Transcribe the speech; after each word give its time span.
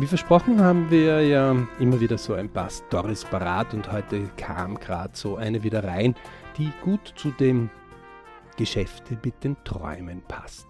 Wie 0.00 0.06
versprochen 0.06 0.62
haben 0.62 0.90
wir 0.90 1.20
ja 1.20 1.54
immer 1.78 2.00
wieder 2.00 2.16
so 2.16 2.32
ein 2.32 2.48
paar 2.48 2.70
Stories 2.70 3.22
parat 3.26 3.74
und 3.74 3.92
heute 3.92 4.30
kam 4.38 4.76
gerade 4.76 5.14
so 5.14 5.36
eine 5.36 5.62
wieder 5.62 5.84
rein, 5.84 6.14
die 6.56 6.72
gut 6.82 7.12
zu 7.16 7.30
dem 7.32 7.68
Geschäfte 8.56 9.18
mit 9.22 9.44
den 9.44 9.62
Träumen 9.62 10.22
passt. 10.22 10.66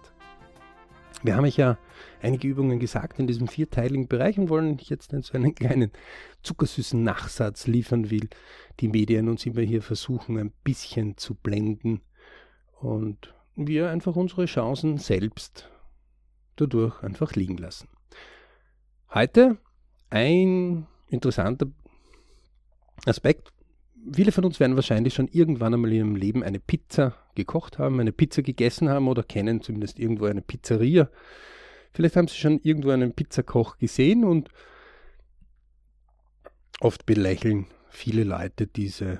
Wir 1.23 1.37
haben 1.37 1.45
euch 1.45 1.55
ja 1.55 1.77
einige 2.21 2.45
Übungen 2.45 2.77
gesagt 2.77 3.19
in 3.19 3.27
diesem 3.27 3.47
vierteiligen 3.47 4.09
Bereich 4.09 4.37
und 4.37 4.49
wollen 4.49 4.77
jetzt 4.81 5.15
so 5.21 5.33
einen 5.33 5.55
kleinen 5.55 5.93
zuckersüßen 6.43 7.01
Nachsatz 7.01 7.67
liefern, 7.67 8.11
will 8.11 8.27
die 8.81 8.89
Medien 8.89 9.29
uns 9.29 9.45
immer 9.45 9.61
hier 9.61 9.81
versuchen, 9.81 10.37
ein 10.39 10.51
bisschen 10.65 11.15
zu 11.15 11.35
blenden 11.35 12.01
und 12.81 13.33
wir 13.55 13.91
einfach 13.91 14.17
unsere 14.17 14.43
Chancen 14.43 14.97
selbst 14.97 15.69
dadurch 16.57 17.01
einfach 17.01 17.31
liegen 17.35 17.55
lassen. 17.55 17.87
Heute 19.13 19.57
ein 20.09 20.87
interessanter 21.09 21.67
Aspekt. 23.05 23.51
Viele 24.13 24.31
von 24.31 24.45
uns 24.45 24.61
werden 24.61 24.77
wahrscheinlich 24.77 25.13
schon 25.13 25.27
irgendwann 25.27 25.73
einmal 25.73 25.91
in 25.91 25.97
ihrem 25.97 26.15
Leben 26.15 26.43
eine 26.43 26.61
Pizza 26.61 27.15
gekocht 27.35 27.77
haben, 27.77 27.99
eine 27.99 28.13
Pizza 28.13 28.41
gegessen 28.41 28.87
haben 28.87 29.09
oder 29.09 29.23
kennen 29.23 29.61
zumindest 29.61 29.99
irgendwo 29.99 30.25
eine 30.25 30.41
Pizzeria. 30.41 31.09
Vielleicht 31.91 32.15
haben 32.15 32.29
Sie 32.29 32.37
schon 32.37 32.59
irgendwo 32.59 32.91
einen 32.91 33.13
Pizzakoch 33.13 33.77
gesehen 33.77 34.23
und 34.23 34.49
oft 36.79 37.05
belächeln 37.05 37.67
viele 37.89 38.23
Leute 38.23 38.65
diese 38.65 39.19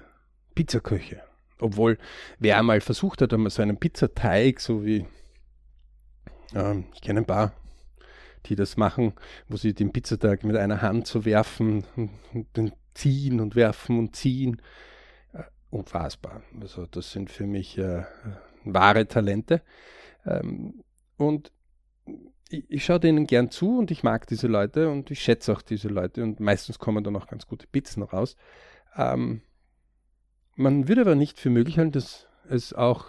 Pizzaköche. 0.55 1.21
Obwohl, 1.59 1.97
wer 2.39 2.57
einmal 2.57 2.79
versucht 2.79 3.21
hat, 3.21 3.33
einmal 3.33 3.51
so 3.51 3.61
einen 3.61 3.77
Pizzateig, 3.77 4.61
so 4.61 4.85
wie, 4.85 5.05
ähm, 6.55 6.85
ich 6.95 7.01
kenne 7.01 7.19
ein 7.19 7.25
paar, 7.25 7.53
die 8.45 8.55
das 8.55 8.77
machen, 8.77 9.13
wo 9.47 9.57
sie 9.57 9.73
den 9.73 9.91
Pizzateig 9.91 10.43
mit 10.43 10.55
einer 10.55 10.81
Hand 10.81 11.07
so 11.07 11.25
werfen 11.25 11.85
und, 11.95 12.57
und 12.57 12.73
ziehen 12.93 13.39
und 13.39 13.55
werfen 13.55 13.99
und 13.99 14.15
ziehen. 14.15 14.61
Äh, 15.33 15.43
unfassbar. 15.69 16.43
Also 16.59 16.85
das 16.85 17.11
sind 17.11 17.29
für 17.29 17.45
mich 17.45 17.77
äh, 17.77 18.03
wahre 18.63 19.07
Talente. 19.07 19.61
Ähm, 20.25 20.83
und 21.17 21.51
ich, 22.49 22.69
ich 22.69 22.85
schaue 22.85 22.99
denen 22.99 23.27
gern 23.27 23.49
zu 23.49 23.77
und 23.77 23.91
ich 23.91 24.03
mag 24.03 24.27
diese 24.27 24.47
Leute 24.47 24.89
und 24.89 25.11
ich 25.11 25.21
schätze 25.21 25.53
auch 25.53 25.61
diese 25.61 25.87
Leute 25.87 26.23
und 26.23 26.39
meistens 26.39 26.79
kommen 26.79 27.03
dann 27.03 27.15
auch 27.15 27.27
ganz 27.27 27.47
gute 27.47 27.67
Pizzen 27.67 28.03
raus. 28.03 28.35
Ähm, 28.95 29.41
man 30.55 30.87
würde 30.87 31.01
aber 31.01 31.15
nicht 31.15 31.39
für 31.39 31.49
möglich 31.49 31.77
halten, 31.77 31.93
dass 31.93 32.27
es 32.49 32.73
auch 32.73 33.05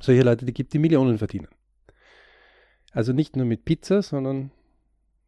solche 0.00 0.22
Leute 0.22 0.46
gibt, 0.46 0.72
die 0.72 0.78
Millionen 0.78 1.18
verdienen. 1.18 1.48
Also 2.92 3.12
nicht 3.12 3.36
nur 3.36 3.46
mit 3.46 3.64
Pizza, 3.64 4.02
sondern 4.02 4.50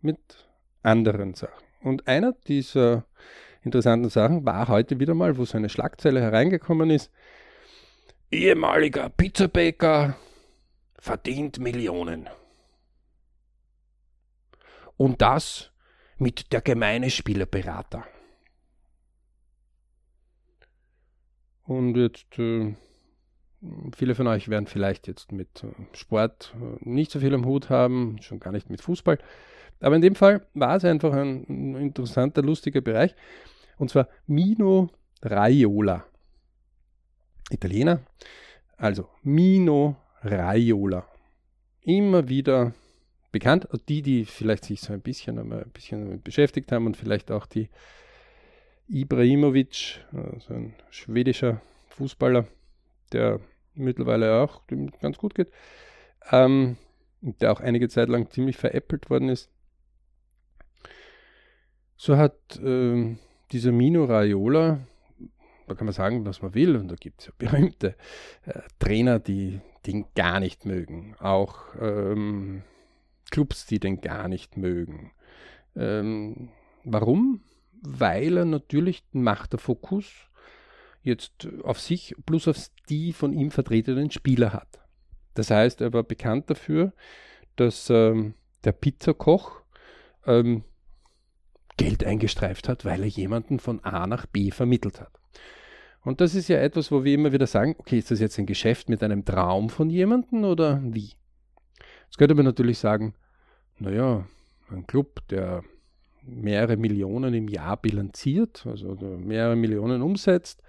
mit 0.00 0.48
anderen 0.82 1.34
Sachen. 1.34 1.64
Und 1.82 2.08
einer 2.08 2.32
dieser 2.46 3.04
interessanten 3.62 4.08
Sachen 4.08 4.44
war 4.44 4.68
heute 4.68 4.98
wieder 5.00 5.14
mal, 5.14 5.36
wo 5.36 5.44
so 5.44 5.56
eine 5.56 5.68
Schlagzeile 5.68 6.20
hereingekommen 6.20 6.90
ist. 6.90 7.10
Ehemaliger 8.30 9.08
Pizzabäcker 9.10 10.16
verdient 10.98 11.58
Millionen. 11.58 12.28
Und 14.96 15.22
das 15.22 15.70
mit 16.18 16.52
der 16.52 16.60
gemeine 16.60 17.10
Spielerberater. 17.10 18.04
Und 21.64 21.96
jetzt, 21.96 22.38
äh, 22.38 22.74
viele 23.96 24.14
von 24.14 24.26
euch 24.26 24.48
werden 24.48 24.66
vielleicht 24.66 25.08
jetzt 25.08 25.32
mit 25.32 25.64
äh, 25.64 25.68
Sport 25.96 26.54
äh, 26.60 26.88
nicht 26.88 27.10
so 27.10 27.20
viel 27.20 27.34
am 27.34 27.44
Hut 27.44 27.70
haben, 27.70 28.18
schon 28.20 28.40
gar 28.40 28.52
nicht 28.52 28.70
mit 28.70 28.80
Fußball. 28.80 29.18
Aber 29.80 29.96
in 29.96 30.02
dem 30.02 30.14
Fall 30.14 30.46
war 30.54 30.76
es 30.76 30.84
einfach 30.84 31.12
ein, 31.12 31.44
interessanter, 31.76 32.42
lustiger 32.42 32.80
Bereich. 32.80 33.14
Und 33.76 33.90
zwar 33.90 34.08
Mino 34.26 34.90
Raiola. 35.22 36.04
Italiener. 37.50 38.00
Also 38.76 39.08
Mino 39.22 39.96
Raiola. 40.22 41.06
Immer 41.82 42.28
wieder 42.28 42.74
bekannt. 43.30 43.68
Die, 43.88 44.02
die 44.02 44.24
vielleicht 44.24 44.64
sich 44.64 44.80
so 44.80 44.92
ein 44.92 45.00
bisschen, 45.00 45.38
ein 45.38 45.70
bisschen 45.70 46.04
damit 46.04 46.24
beschäftigt 46.24 46.72
haben 46.72 46.86
und 46.86 46.96
vielleicht 46.96 47.30
auch 47.30 47.46
die 47.46 47.68
Ibrahimovic, 48.88 50.04
also 50.12 50.54
ein 50.54 50.74
schwedischer 50.90 51.60
Fußballer, 51.88 52.46
der 53.12 53.40
mittlerweile 53.74 54.40
auch 54.40 54.62
ganz 55.00 55.18
gut 55.18 55.34
geht, 55.34 55.50
ähm, 56.30 56.76
der 57.20 57.52
auch 57.52 57.60
einige 57.60 57.88
Zeit 57.88 58.08
lang 58.08 58.30
ziemlich 58.30 58.56
veräppelt 58.56 59.10
worden 59.10 59.28
ist. 59.28 59.50
So 61.96 62.16
hat 62.16 62.58
äh, 62.62 63.16
dieser 63.52 63.72
Mino 63.72 64.04
Raiola, 64.04 64.80
da 65.66 65.74
kann 65.74 65.86
man 65.86 65.94
sagen, 65.94 66.24
was 66.24 66.42
man 66.42 66.54
will, 66.54 66.76
und 66.76 66.88
da 66.88 66.94
gibt 66.94 67.20
es 67.20 67.26
ja 67.26 67.32
berühmte 67.38 67.96
äh, 68.46 68.60
Trainer, 68.78 69.18
die 69.18 69.60
den 69.86 70.06
gar 70.14 70.40
nicht 70.40 70.64
mögen, 70.64 71.14
auch 71.18 71.74
ähm, 71.80 72.62
Clubs, 73.30 73.66
die 73.66 73.78
den 73.80 74.00
gar 74.00 74.28
nicht 74.28 74.56
mögen. 74.56 75.12
Ähm, 75.76 76.50
warum? 76.84 77.42
weil 77.82 78.36
er 78.38 78.44
natürlich 78.44 79.04
macht 79.12 79.52
der 79.52 79.60
Fokus 79.60 80.27
jetzt 81.02 81.48
auf 81.62 81.80
sich 81.80 82.14
plus 82.26 82.48
auf 82.48 82.68
die 82.88 83.12
von 83.12 83.32
ihm 83.32 83.50
vertretenen 83.50 84.10
Spieler 84.10 84.52
hat. 84.52 84.80
Das 85.34 85.50
heißt, 85.50 85.80
er 85.80 85.92
war 85.92 86.02
bekannt 86.02 86.50
dafür, 86.50 86.92
dass 87.56 87.90
ähm, 87.90 88.34
der 88.64 88.72
Pizzakoch 88.72 89.62
ähm, 90.26 90.64
Geld 91.76 92.04
eingestreift 92.04 92.68
hat, 92.68 92.84
weil 92.84 93.02
er 93.02 93.08
jemanden 93.08 93.60
von 93.60 93.82
A 93.84 94.06
nach 94.06 94.26
B 94.26 94.50
vermittelt 94.50 95.00
hat. 95.00 95.12
Und 96.02 96.20
das 96.20 96.34
ist 96.34 96.48
ja 96.48 96.58
etwas, 96.58 96.90
wo 96.90 97.04
wir 97.04 97.14
immer 97.14 97.32
wieder 97.32 97.46
sagen, 97.46 97.76
okay, 97.78 97.98
ist 97.98 98.10
das 98.10 98.20
jetzt 98.20 98.38
ein 98.38 98.46
Geschäft 98.46 98.88
mit 98.88 99.02
einem 99.02 99.24
Traum 99.24 99.68
von 99.68 99.90
jemandem 99.90 100.44
oder 100.44 100.80
wie? 100.82 101.12
Jetzt 102.06 102.18
könnte 102.18 102.34
man 102.34 102.44
natürlich 102.44 102.78
sagen, 102.78 103.14
naja, 103.78 104.26
ein 104.70 104.86
Club, 104.86 105.20
der 105.28 105.62
mehrere 106.28 106.76
Millionen 106.76 107.34
im 107.34 107.48
Jahr 107.48 107.76
bilanziert, 107.76 108.66
also 108.66 108.96
mehrere 109.18 109.56
Millionen 109.56 110.02
umsetzt, 110.02 110.62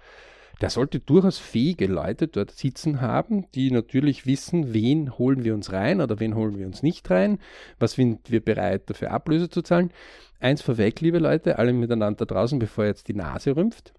der 0.60 0.70
sollte 0.70 1.00
durchaus 1.00 1.38
fähige 1.38 1.86
Leute 1.86 2.28
dort 2.28 2.50
sitzen 2.50 3.00
haben, 3.00 3.46
die 3.54 3.70
natürlich 3.70 4.26
wissen, 4.26 4.74
wen 4.74 5.16
holen 5.16 5.42
wir 5.42 5.54
uns 5.54 5.72
rein 5.72 6.00
oder 6.00 6.20
wen 6.20 6.34
holen 6.34 6.58
wir 6.58 6.66
uns 6.66 6.82
nicht 6.82 7.10
rein, 7.10 7.38
was 7.78 7.92
sind 7.92 8.30
wir 8.30 8.44
bereit 8.44 8.90
dafür 8.90 9.10
Ablöse 9.10 9.48
zu 9.48 9.62
zahlen. 9.62 9.90
Eins 10.38 10.60
vorweg, 10.60 11.00
liebe 11.00 11.18
Leute, 11.18 11.58
alle 11.58 11.72
miteinander 11.72 12.26
draußen, 12.26 12.58
bevor 12.58 12.84
jetzt 12.84 13.08
die 13.08 13.14
Nase 13.14 13.56
rümpft. 13.56 13.94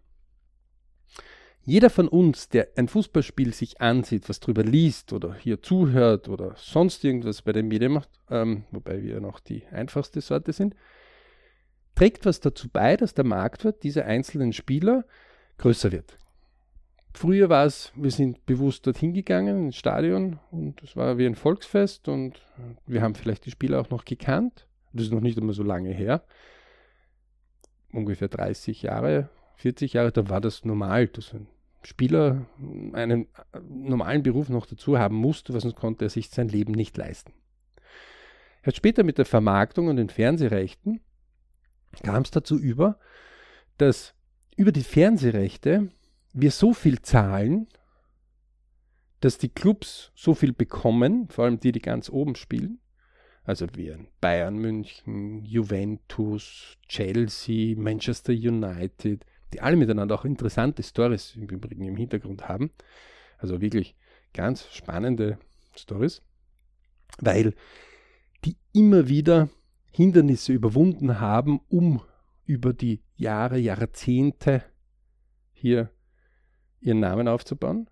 Jeder 1.63 1.91
von 1.91 2.07
uns, 2.07 2.49
der 2.49 2.69
ein 2.75 2.87
Fußballspiel 2.87 3.53
sich 3.53 3.81
ansieht, 3.81 4.29
was 4.29 4.39
drüber 4.39 4.63
liest 4.63 5.13
oder 5.13 5.35
hier 5.35 5.61
zuhört 5.61 6.27
oder 6.27 6.55
sonst 6.57 7.03
irgendwas 7.03 7.43
bei 7.43 7.51
den 7.51 7.67
Medien 7.67 7.93
macht, 7.93 8.09
ähm, 8.31 8.65
wobei 8.71 9.03
wir 9.03 9.19
noch 9.19 9.39
die 9.39 9.63
einfachste 9.71 10.21
Sorte 10.21 10.53
sind, 10.53 10.75
trägt 11.95 12.25
was 12.25 12.39
dazu 12.39 12.69
bei, 12.69 12.97
dass 12.97 13.13
der 13.13 13.25
Marktwert 13.25 13.83
dieser 13.83 14.05
einzelnen 14.05 14.53
Spieler 14.53 15.05
größer 15.57 15.91
wird. 15.91 16.17
Früher 17.13 17.49
war 17.49 17.65
es, 17.65 17.91
wir 17.95 18.11
sind 18.11 18.45
bewusst 18.45 18.87
dorthin 18.87 19.13
gegangen 19.13 19.65
ins 19.65 19.75
Stadion 19.75 20.39
und 20.49 20.81
es 20.81 20.95
war 20.95 21.17
wie 21.17 21.25
ein 21.25 21.35
Volksfest 21.35 22.07
und 22.07 22.41
wir 22.87 23.01
haben 23.01 23.15
vielleicht 23.15 23.45
die 23.45 23.51
Spieler 23.51 23.81
auch 23.81 23.89
noch 23.89 24.05
gekannt. 24.05 24.67
Das 24.93 25.05
ist 25.05 25.13
noch 25.13 25.21
nicht 25.21 25.37
immer 25.37 25.53
so 25.53 25.63
lange 25.63 25.91
her. 25.91 26.23
Ungefähr 27.91 28.29
30 28.29 28.83
Jahre, 28.83 29.29
40 29.57 29.93
Jahre, 29.93 30.11
da 30.11 30.29
war 30.29 30.39
das 30.39 30.63
normal, 30.63 31.07
dass 31.07 31.33
ein 31.33 31.47
Spieler 31.83 32.45
einen 32.93 33.27
normalen 33.67 34.23
Beruf 34.23 34.49
noch 34.49 34.65
dazu 34.65 34.97
haben 34.97 35.15
musste, 35.15 35.53
weil 35.53 35.61
sonst 35.61 35.75
konnte 35.75 36.05
er 36.05 36.09
sich 36.09 36.29
sein 36.29 36.47
Leben 36.47 36.71
nicht 36.71 36.95
leisten. 36.95 37.33
Er 38.61 38.67
hat 38.67 38.75
später 38.75 39.03
mit 39.03 39.17
der 39.17 39.25
Vermarktung 39.25 39.87
und 39.87 39.97
den 39.97 40.09
Fernsehrechten 40.09 41.01
kam 42.03 42.23
es 42.23 42.31
dazu 42.31 42.57
über, 42.57 42.99
dass 43.77 44.13
über 44.55 44.71
die 44.71 44.83
Fernsehrechte 44.83 45.89
wir 46.33 46.51
so 46.51 46.73
viel 46.73 47.01
zahlen, 47.01 47.67
dass 49.19 49.37
die 49.37 49.49
Clubs 49.49 50.11
so 50.15 50.33
viel 50.33 50.53
bekommen, 50.53 51.27
vor 51.29 51.45
allem 51.45 51.59
die, 51.59 51.71
die 51.71 51.81
ganz 51.81 52.09
oben 52.09 52.35
spielen, 52.35 52.79
also 53.43 53.67
wie 53.75 53.93
Bayern 54.19 54.55
München, 54.55 55.45
Juventus, 55.45 56.77
Chelsea, 56.87 57.75
Manchester 57.77 58.33
United, 58.33 59.25
die 59.53 59.61
alle 59.61 59.77
miteinander 59.77 60.15
auch 60.15 60.25
interessante 60.25 60.83
Stories 60.83 61.35
im 61.35 61.47
Übrigen 61.47 61.85
im 61.85 61.97
Hintergrund 61.97 62.47
haben. 62.47 62.71
Also 63.37 63.61
wirklich 63.61 63.95
ganz 64.33 64.67
spannende 64.73 65.37
Stories, 65.75 66.21
weil 67.19 67.53
die 68.45 68.57
immer 68.73 69.07
wieder 69.07 69.49
Hindernisse 69.91 70.53
überwunden 70.53 71.19
haben, 71.19 71.59
um 71.69 72.01
über 72.45 72.73
die 72.73 73.01
Jahre, 73.15 73.57
Jahrzehnte 73.57 74.63
hier 75.51 75.89
ihren 76.79 76.99
Namen 76.99 77.27
aufzubauen. 77.27 77.89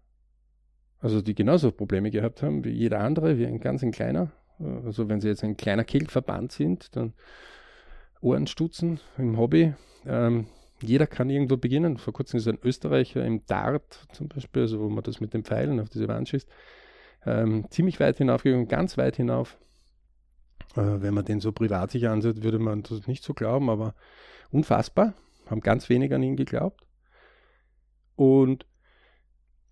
Also 1.00 1.22
die 1.22 1.36
genauso 1.36 1.72
Probleme 1.72 2.12
gehabt 2.12 2.42
haben 2.42 2.64
wie 2.64 2.72
jeder 2.72 3.00
andere, 3.00 3.38
wie 3.38 3.46
ein 3.46 3.60
ganz 3.60 3.84
ein 3.84 3.92
kleiner. 3.92 4.32
Also 4.60 5.08
wenn 5.08 5.22
sie 5.22 5.30
jetzt 5.30 5.44
ein 5.44 5.56
kleiner 5.56 5.86
Kehlverband 5.86 6.52
sind, 6.52 6.96
dann 6.96 7.14
Ohrenstutzen 8.22 9.00
im 9.18 9.38
Hobby. 9.38 9.74
Ähm, 10.06 10.48
jeder 10.82 11.08
kann 11.08 11.30
irgendwo 11.30 11.58
beginnen. 11.58 11.98
Vor 11.98 12.14
kurzem 12.14 12.38
ist 12.38 12.48
ein 12.48 12.60
Österreicher 12.64 13.24
im 13.26 13.46
Dart 13.46 14.08
zum 14.12 14.28
Beispiel, 14.28 14.64
also 14.64 14.80
wo 14.80 14.90
man 14.90 15.04
das 15.04 15.22
mit 15.22 15.34
den 15.34 15.44
Pfeilen 15.44 15.80
auf 15.80 15.90
diese 15.90 16.08
Wand 16.08 16.30
schießt, 16.30 16.50
ähm, 17.26 17.66
ziemlich 17.70 18.00
weit 18.00 18.18
hinaufgegangen, 18.18 18.68
ganz 18.68 18.98
weit 18.98 19.16
hinauf. 19.16 19.58
Äh, 20.76 21.02
wenn 21.02 21.14
man 21.14 21.26
den 21.26 21.40
so 21.40 21.52
privat 21.52 21.92
sich 21.92 22.08
ansieht, 22.08 22.44
würde 22.44 22.60
man 22.60 22.84
das 22.84 23.08
nicht 23.08 23.24
so 23.24 23.34
glauben, 23.34 23.70
aber 23.70 23.96
unfassbar. 24.52 25.14
Haben 25.48 25.62
ganz 25.62 25.90
wenig 25.90 26.14
an 26.14 26.24
ihn 26.24 26.36
geglaubt. 26.36 26.86
Und 28.16 28.66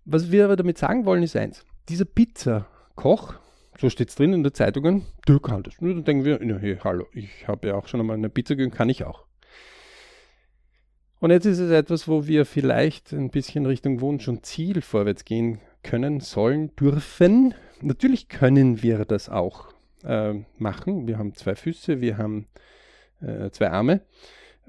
was 0.04 0.32
wir 0.32 0.44
aber 0.44 0.56
damit 0.56 0.78
sagen 0.78 1.04
wollen, 1.04 1.22
ist 1.22 1.36
eins. 1.36 1.64
Dieser 1.88 2.06
Pizzakoch, 2.06 3.34
so 3.78 3.90
steht 3.90 4.08
es 4.08 4.14
drin 4.14 4.32
in 4.32 4.42
der 4.42 4.54
Zeitungen, 4.54 5.04
der 5.26 5.38
kann 5.38 5.62
das. 5.62 5.78
Und 5.78 5.88
dann 5.88 6.04
denken 6.04 6.24
wir, 6.24 6.42
ja, 6.42 6.56
hey, 6.56 6.78
hallo, 6.82 7.06
ich 7.12 7.46
habe 7.46 7.68
ja 7.68 7.74
auch 7.74 7.86
schon 7.88 8.00
einmal 8.00 8.16
eine 8.16 8.30
Pizza 8.30 8.56
gegeben, 8.56 8.74
kann 8.74 8.88
ich 8.88 9.04
auch. 9.04 9.26
Und 11.20 11.30
jetzt 11.30 11.46
ist 11.46 11.58
es 11.58 11.70
etwas, 11.70 12.06
wo 12.08 12.26
wir 12.26 12.46
vielleicht 12.46 13.12
ein 13.12 13.30
bisschen 13.30 13.66
Richtung 13.66 14.00
Wunsch 14.00 14.28
und 14.28 14.46
Ziel 14.46 14.82
vorwärts 14.82 15.24
gehen 15.24 15.60
können, 15.82 16.20
sollen, 16.20 16.74
dürfen. 16.76 17.54
Natürlich 17.80 18.28
können 18.28 18.82
wir 18.82 19.04
das 19.04 19.28
auch 19.28 19.68
äh, 20.04 20.34
machen. 20.58 21.06
Wir 21.06 21.18
haben 21.18 21.34
zwei 21.34 21.54
Füße, 21.54 22.00
wir 22.00 22.18
haben 22.18 22.46
äh, 23.20 23.50
zwei 23.50 23.70
Arme. 23.70 24.02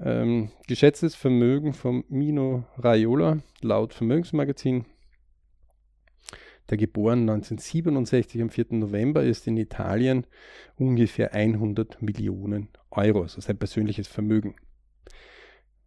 Ähm, 0.00 0.50
geschätztes 0.66 1.14
Vermögen 1.14 1.74
vom 1.74 2.04
Mino 2.08 2.64
Raiola 2.78 3.40
laut 3.60 3.92
Vermögensmagazin 3.92 4.86
der 6.70 6.78
geboren 6.78 7.28
1967 7.28 8.40
am 8.40 8.50
4. 8.50 8.66
November 8.70 9.24
ist 9.24 9.46
in 9.46 9.56
Italien 9.56 10.24
ungefähr 10.76 11.34
100 11.34 12.00
Millionen 12.00 12.68
Euro, 12.90 13.22
also 13.22 13.40
sein 13.40 13.58
persönliches 13.58 14.06
Vermögen. 14.06 14.54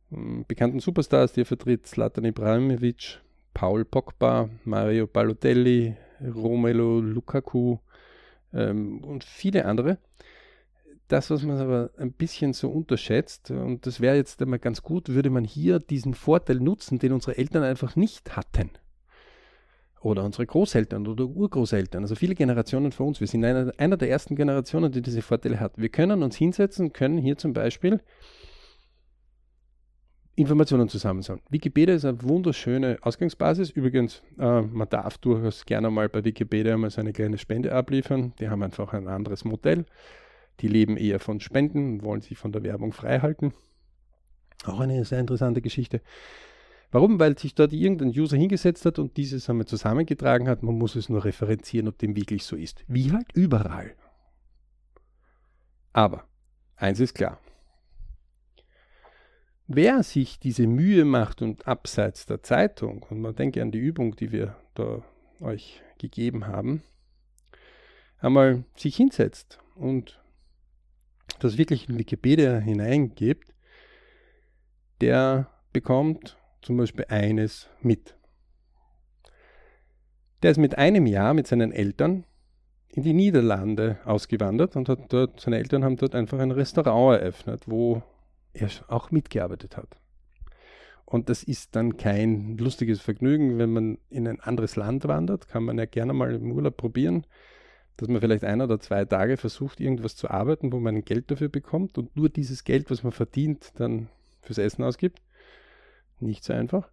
Hm, 0.10 0.46
bekannten 0.46 0.80
Superstars, 0.80 1.34
die 1.34 1.42
er 1.42 1.46
vertritt, 1.46 1.88
Zlatan 1.88 2.26
Ibrahimovic, 2.26 3.22
Paul 3.54 3.86
Pogba, 3.86 4.50
Mario 4.66 5.08
Balotelli, 5.08 5.96
Romelu 6.22 7.00
Lukaku 7.00 7.78
ähm, 8.54 9.04
und 9.04 9.24
viele 9.24 9.66
andere. 9.66 9.98
Das, 11.08 11.30
was 11.30 11.44
man 11.44 11.58
aber 11.58 11.92
ein 11.98 12.14
bisschen 12.14 12.54
so 12.54 12.70
unterschätzt, 12.70 13.52
und 13.52 13.86
das 13.86 14.00
wäre 14.00 14.16
jetzt 14.16 14.42
einmal 14.42 14.60
ganz 14.60 14.82
gut, 14.82 15.10
würde 15.10 15.30
man 15.30 15.44
hier 15.44 15.80
diesen 15.80 16.14
Vorteil 16.14 16.58
nutzen, 16.58 16.98
den 16.98 17.12
unsere 17.12 17.38
Eltern 17.38 17.64
einfach 17.64 17.96
nicht 17.96 18.36
hatten 18.36 18.70
oder 20.04 20.24
unsere 20.24 20.46
Großeltern 20.46 21.08
oder 21.08 21.26
Urgroßeltern, 21.26 22.04
also 22.04 22.16
viele 22.16 22.36
Generationen 22.36 22.92
vor 22.92 23.08
uns. 23.08 23.20
Wir 23.20 23.28
sind 23.28 23.44
einer, 23.46 23.72
einer 23.78 23.98
der 23.98 24.10
ersten 24.10 24.36
Generationen, 24.36 24.92
die 24.92 25.02
diese 25.02 25.22
Vorteile 25.22 25.60
hat. 25.60 25.78
Wir 25.78 25.90
können 25.90 26.24
uns 26.24 26.36
hinsetzen 26.36 26.94
können 26.94 27.18
hier 27.18 27.38
zum 27.38 27.54
Beispiel 27.54 28.02
Informationen 30.36 30.90
zusammensammeln. 30.90 31.44
Wikipedia 31.50 31.94
ist 31.94 32.06
eine 32.06 32.22
wunderschöne 32.24 32.98
Ausgangsbasis. 33.02 33.70
Übrigens, 33.70 34.24
äh, 34.40 34.62
man 34.62 34.90
darf 34.90 35.20
durchaus 35.20 35.64
gerne 35.66 35.92
mal 35.92 36.10
bei 36.10 36.24
Wikipedia 36.24 36.76
mal 36.76 36.90
so 36.90 37.02
eine 37.02 37.14
kleine 37.14 37.38
Spende 37.38 37.72
abliefern. 37.74 38.34
Die 38.40 38.50
haben 38.50 38.64
einfach 38.64 38.94
ein 38.94 39.08
anderes 39.08 39.46
Modell. 39.46 39.86
Die 40.60 40.68
leben 40.68 40.98
eher 40.98 41.20
von 41.20 41.40
Spenden 41.40 41.94
und 41.94 42.04
wollen 42.04 42.22
sich 42.22 42.38
von 42.38 42.52
der 42.52 42.64
Werbung 42.64 42.94
freihalten. 42.94 43.54
Auch 44.66 44.80
eine 44.80 45.06
sehr 45.06 45.20
interessante 45.20 45.62
Geschichte. 45.62 46.02
Warum? 46.92 47.20
Weil 47.20 47.38
sich 47.38 47.54
dort 47.54 47.74
irgendein 47.74 48.10
User 48.10 48.38
hingesetzt 48.38 48.86
hat 48.86 48.98
und 49.00 49.18
dieses 49.18 49.50
einmal 49.50 49.66
zusammengetragen 49.66 50.48
hat. 50.48 50.64
Man 50.64 50.78
muss 50.78 50.96
es 50.96 51.10
nur 51.10 51.26
referenzieren, 51.26 51.88
ob 51.88 51.98
dem 51.98 52.16
wirklich 52.16 52.44
so 52.44 52.56
ist. 52.56 52.84
Wie 52.88 53.12
halt 53.12 53.28
überall. 53.34 53.96
Aber 55.92 56.26
eins 56.76 57.00
ist 57.00 57.14
klar. 57.14 57.40
Wer 59.68 60.04
sich 60.04 60.40
diese 60.40 60.68
Mühe 60.68 61.06
macht 61.06 61.42
und 61.42 61.68
abseits 61.68 62.26
der 62.26 62.44
Zeitung, 62.44 63.06
und 63.10 63.22
man 63.22 63.36
denke 63.36 63.62
an 63.62 63.72
die 63.72 63.80
Übung, 63.80 64.16
die 64.16 64.32
wir 64.32 64.56
da 64.76 65.04
euch 65.40 65.82
gegeben 65.98 66.48
haben, 66.48 66.84
einmal 68.20 68.66
sich 68.76 68.96
hinsetzt 68.96 69.60
und 69.76 70.22
das 71.40 71.58
wirklich 71.58 71.88
in 71.88 71.98
Wikipedia 71.98 72.58
hineingibt, 72.58 73.54
der 75.02 75.50
bekommt 75.72 76.38
zum 76.62 76.78
Beispiel 76.78 77.06
eines 77.08 77.70
mit. 77.82 78.16
Der 80.42 80.52
ist 80.52 80.58
mit 80.58 80.78
einem 80.78 81.06
Jahr 81.06 81.34
mit 81.34 81.48
seinen 81.48 81.72
Eltern 81.72 82.26
in 82.90 83.04
die 83.04 83.14
Niederlande 83.14 83.98
ausgewandert 84.06 84.76
und 84.76 84.90
hat 84.90 85.12
dort, 85.12 85.40
seine 85.40 85.58
Eltern 85.58 85.84
haben 85.84 85.96
dort 85.96 86.16
einfach 86.16 86.40
ein 86.40 86.52
Restaurant 86.52 87.20
eröffnet, 87.20 87.64
wo 87.66 88.04
er 88.54 88.70
auch 88.88 89.12
mitgearbeitet 89.12 89.78
hat. 89.78 89.98
Und 91.06 91.30
das 91.30 91.44
ist 91.44 91.76
dann 91.76 91.98
kein 91.98 92.58
lustiges 92.58 93.02
Vergnügen, 93.02 93.58
wenn 93.58 93.72
man 93.72 93.98
in 94.10 94.28
ein 94.28 94.40
anderes 94.40 94.76
Land 94.76 95.08
wandert, 95.08 95.48
kann 95.48 95.64
man 95.64 95.78
ja 95.78 95.86
gerne 95.86 96.14
mal 96.14 96.34
im 96.34 96.52
Urlaub 96.52 96.78
probieren, 96.78 97.28
dass 97.98 98.08
man 98.08 98.22
vielleicht 98.22 98.44
ein 98.44 98.62
oder 98.62 98.80
zwei 98.80 99.06
Tage 99.06 99.38
versucht, 99.38 99.80
irgendwas 99.80 100.16
zu 100.16 100.30
arbeiten, 100.30 100.72
wo 100.72 100.80
man 100.80 101.06
Geld 101.06 101.30
dafür 101.30 101.50
bekommt 101.50 101.98
und 101.98 102.16
nur 102.16 102.30
dieses 102.30 102.64
Geld, 102.64 102.90
was 102.90 103.04
man 103.04 103.12
verdient, 103.12 103.74
dann 103.76 104.10
fürs 104.42 104.58
Essen 104.58 104.84
ausgibt. 104.84 105.22
Nicht 106.20 106.44
so 106.44 106.54
einfach. 106.54 106.90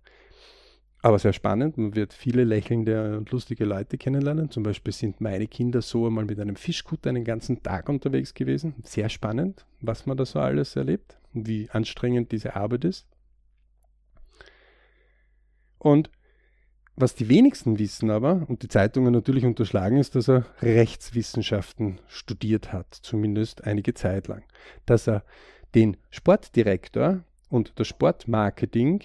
Aber 1.03 1.19
sehr 1.19 1.33
spannend. 1.33 1.79
Man 1.79 1.95
wird 1.95 2.13
viele 2.13 2.45
lächelnde 2.45 3.17
und 3.17 3.31
lustige 3.31 3.65
Leute 3.65 3.97
kennenlernen. 3.97 4.51
Zum 4.51 4.65
Beispiel 4.65 4.93
sind 4.93 5.23
meine 5.23 5.47
Kinder 5.47 5.81
so 5.81 6.07
einmal 6.07 6.27
mit 6.27 6.39
einem 6.39 6.57
Fischkutter 6.57 7.09
einen 7.09 7.25
ganzen 7.25 7.63
Tag 7.63 7.89
unterwegs 7.89 8.35
gewesen. 8.35 8.75
Sehr 8.83 9.09
spannend, 9.09 9.65
was 9.81 10.05
man 10.05 10.19
da 10.19 10.27
so 10.27 10.41
alles 10.41 10.77
erlebt 10.77 11.20
wie 11.33 11.71
anstrengend 11.71 12.33
diese 12.33 12.57
Arbeit 12.57 12.85
ist. 12.85 13.07
Und 15.79 16.11
was 16.97 17.15
die 17.15 17.31
wenigsten 17.31 17.79
wissen 17.79 18.11
aber, 18.11 18.45
und 18.49 18.63
die 18.63 18.69
Zeitungen 18.69 19.13
natürlich 19.13 19.47
unterschlagen, 19.47 19.97
ist, 19.97 20.15
dass 20.17 20.29
er 20.29 20.45
Rechtswissenschaften 20.61 21.99
studiert 22.09 22.73
hat, 22.73 22.95
zumindest 22.95 23.65
einige 23.65 23.95
Zeit 23.95 24.29
lang. 24.29 24.45
Dass 24.85 25.09
er 25.09 25.25
den 25.75 25.97
Sportdirektor 26.11 27.25
und 27.49 27.73
das 27.77 27.89
Sportmarketing 27.89 29.03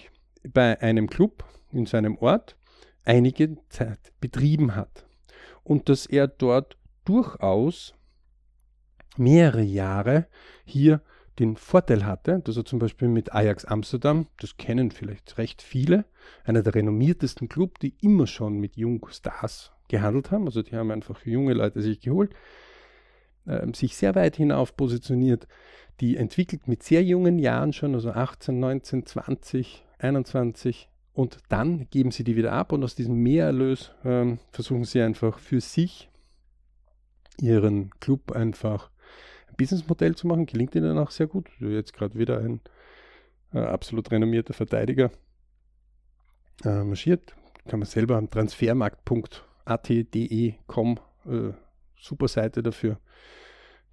bei 0.52 0.80
einem 0.82 1.08
Club 1.08 1.44
in 1.72 1.86
seinem 1.86 2.18
Ort 2.18 2.56
einige 3.04 3.56
Zeit 3.68 4.12
betrieben 4.20 4.74
hat 4.74 5.06
und 5.62 5.88
dass 5.88 6.06
er 6.06 6.28
dort 6.28 6.76
durchaus 7.04 7.94
mehrere 9.16 9.62
Jahre 9.62 10.26
hier 10.64 11.00
den 11.38 11.56
Vorteil 11.56 12.06
hatte, 12.06 12.40
dass 12.40 12.56
er 12.56 12.64
zum 12.64 12.78
Beispiel 12.78 13.08
mit 13.08 13.32
Ajax 13.32 13.64
Amsterdam, 13.64 14.26
das 14.40 14.56
kennen 14.56 14.90
vielleicht 14.90 15.38
recht 15.38 15.62
viele, 15.62 16.04
einer 16.44 16.62
der 16.62 16.74
renommiertesten 16.74 17.48
Club, 17.48 17.78
die 17.78 17.94
immer 18.00 18.26
schon 18.26 18.58
mit 18.58 18.76
Jungstars 18.76 19.72
gehandelt 19.88 20.30
haben, 20.30 20.46
also 20.46 20.62
die 20.62 20.74
haben 20.74 20.90
einfach 20.90 21.24
junge 21.24 21.54
Leute 21.54 21.82
sich 21.82 22.00
geholt, 22.00 22.32
äh, 23.44 23.66
sich 23.74 23.96
sehr 23.96 24.14
weit 24.14 24.36
hinauf 24.36 24.76
positioniert, 24.76 25.46
die 26.00 26.16
entwickelt 26.16 26.68
mit 26.68 26.82
sehr 26.82 27.02
jungen 27.02 27.38
Jahren 27.38 27.72
schon, 27.72 27.94
also 27.94 28.10
18, 28.10 28.58
19, 28.58 29.06
20, 29.06 29.84
21 29.98 30.88
und 31.12 31.38
dann 31.48 31.88
geben 31.90 32.10
sie 32.10 32.24
die 32.24 32.36
wieder 32.36 32.52
ab 32.52 32.72
und 32.72 32.84
aus 32.84 32.94
diesem 32.94 33.16
Mehrerlös 33.16 33.92
ähm, 34.04 34.38
versuchen 34.50 34.84
sie 34.84 35.00
einfach 35.00 35.38
für 35.38 35.60
sich 35.60 36.10
ihren 37.40 37.90
Club 38.00 38.32
einfach 38.32 38.90
ein 38.90 38.95
Businessmodell 39.56 40.14
zu 40.14 40.26
machen. 40.26 40.46
Gelingt 40.46 40.74
ihnen 40.74 40.98
auch 40.98 41.10
sehr 41.10 41.26
gut. 41.26 41.48
Jetzt 41.60 41.92
gerade 41.92 42.18
wieder 42.18 42.38
ein 42.38 42.60
äh, 43.52 43.60
absolut 43.60 44.10
renommierter 44.10 44.54
Verteidiger 44.54 45.10
äh, 46.64 46.82
marschiert. 46.84 47.36
Kann 47.68 47.80
man 47.80 47.88
selber 47.88 48.16
am 48.16 48.30
transfermarkt.at.de.com 48.30 51.00
äh, 51.26 51.52
super 51.98 52.28
Seite 52.28 52.62
dafür, 52.62 52.98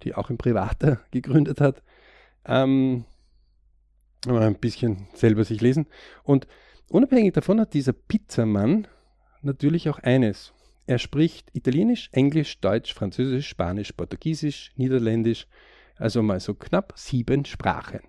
die 0.02 0.14
auch 0.14 0.30
ein 0.30 0.38
Privater 0.38 1.00
gegründet 1.10 1.60
hat. 1.60 1.82
Ähm, 2.46 3.04
ein 4.26 4.58
bisschen 4.58 5.08
selber 5.14 5.44
sich 5.44 5.60
lesen. 5.60 5.86
Und 6.22 6.46
unabhängig 6.88 7.34
davon 7.34 7.60
hat 7.60 7.74
dieser 7.74 7.92
Pizzamann 7.92 8.88
natürlich 9.42 9.90
auch 9.90 9.98
eines. 9.98 10.54
Er 10.86 10.98
spricht 10.98 11.50
Italienisch, 11.54 12.10
Englisch, 12.12 12.60
Deutsch, 12.60 12.92
Französisch, 12.94 13.48
Spanisch, 13.48 13.92
Portugiesisch, 13.92 14.72
Niederländisch, 14.76 15.46
also 15.96 16.22
mal 16.22 16.40
so 16.40 16.54
knapp 16.54 16.92
sieben 16.96 17.44
Sprachen. 17.44 18.00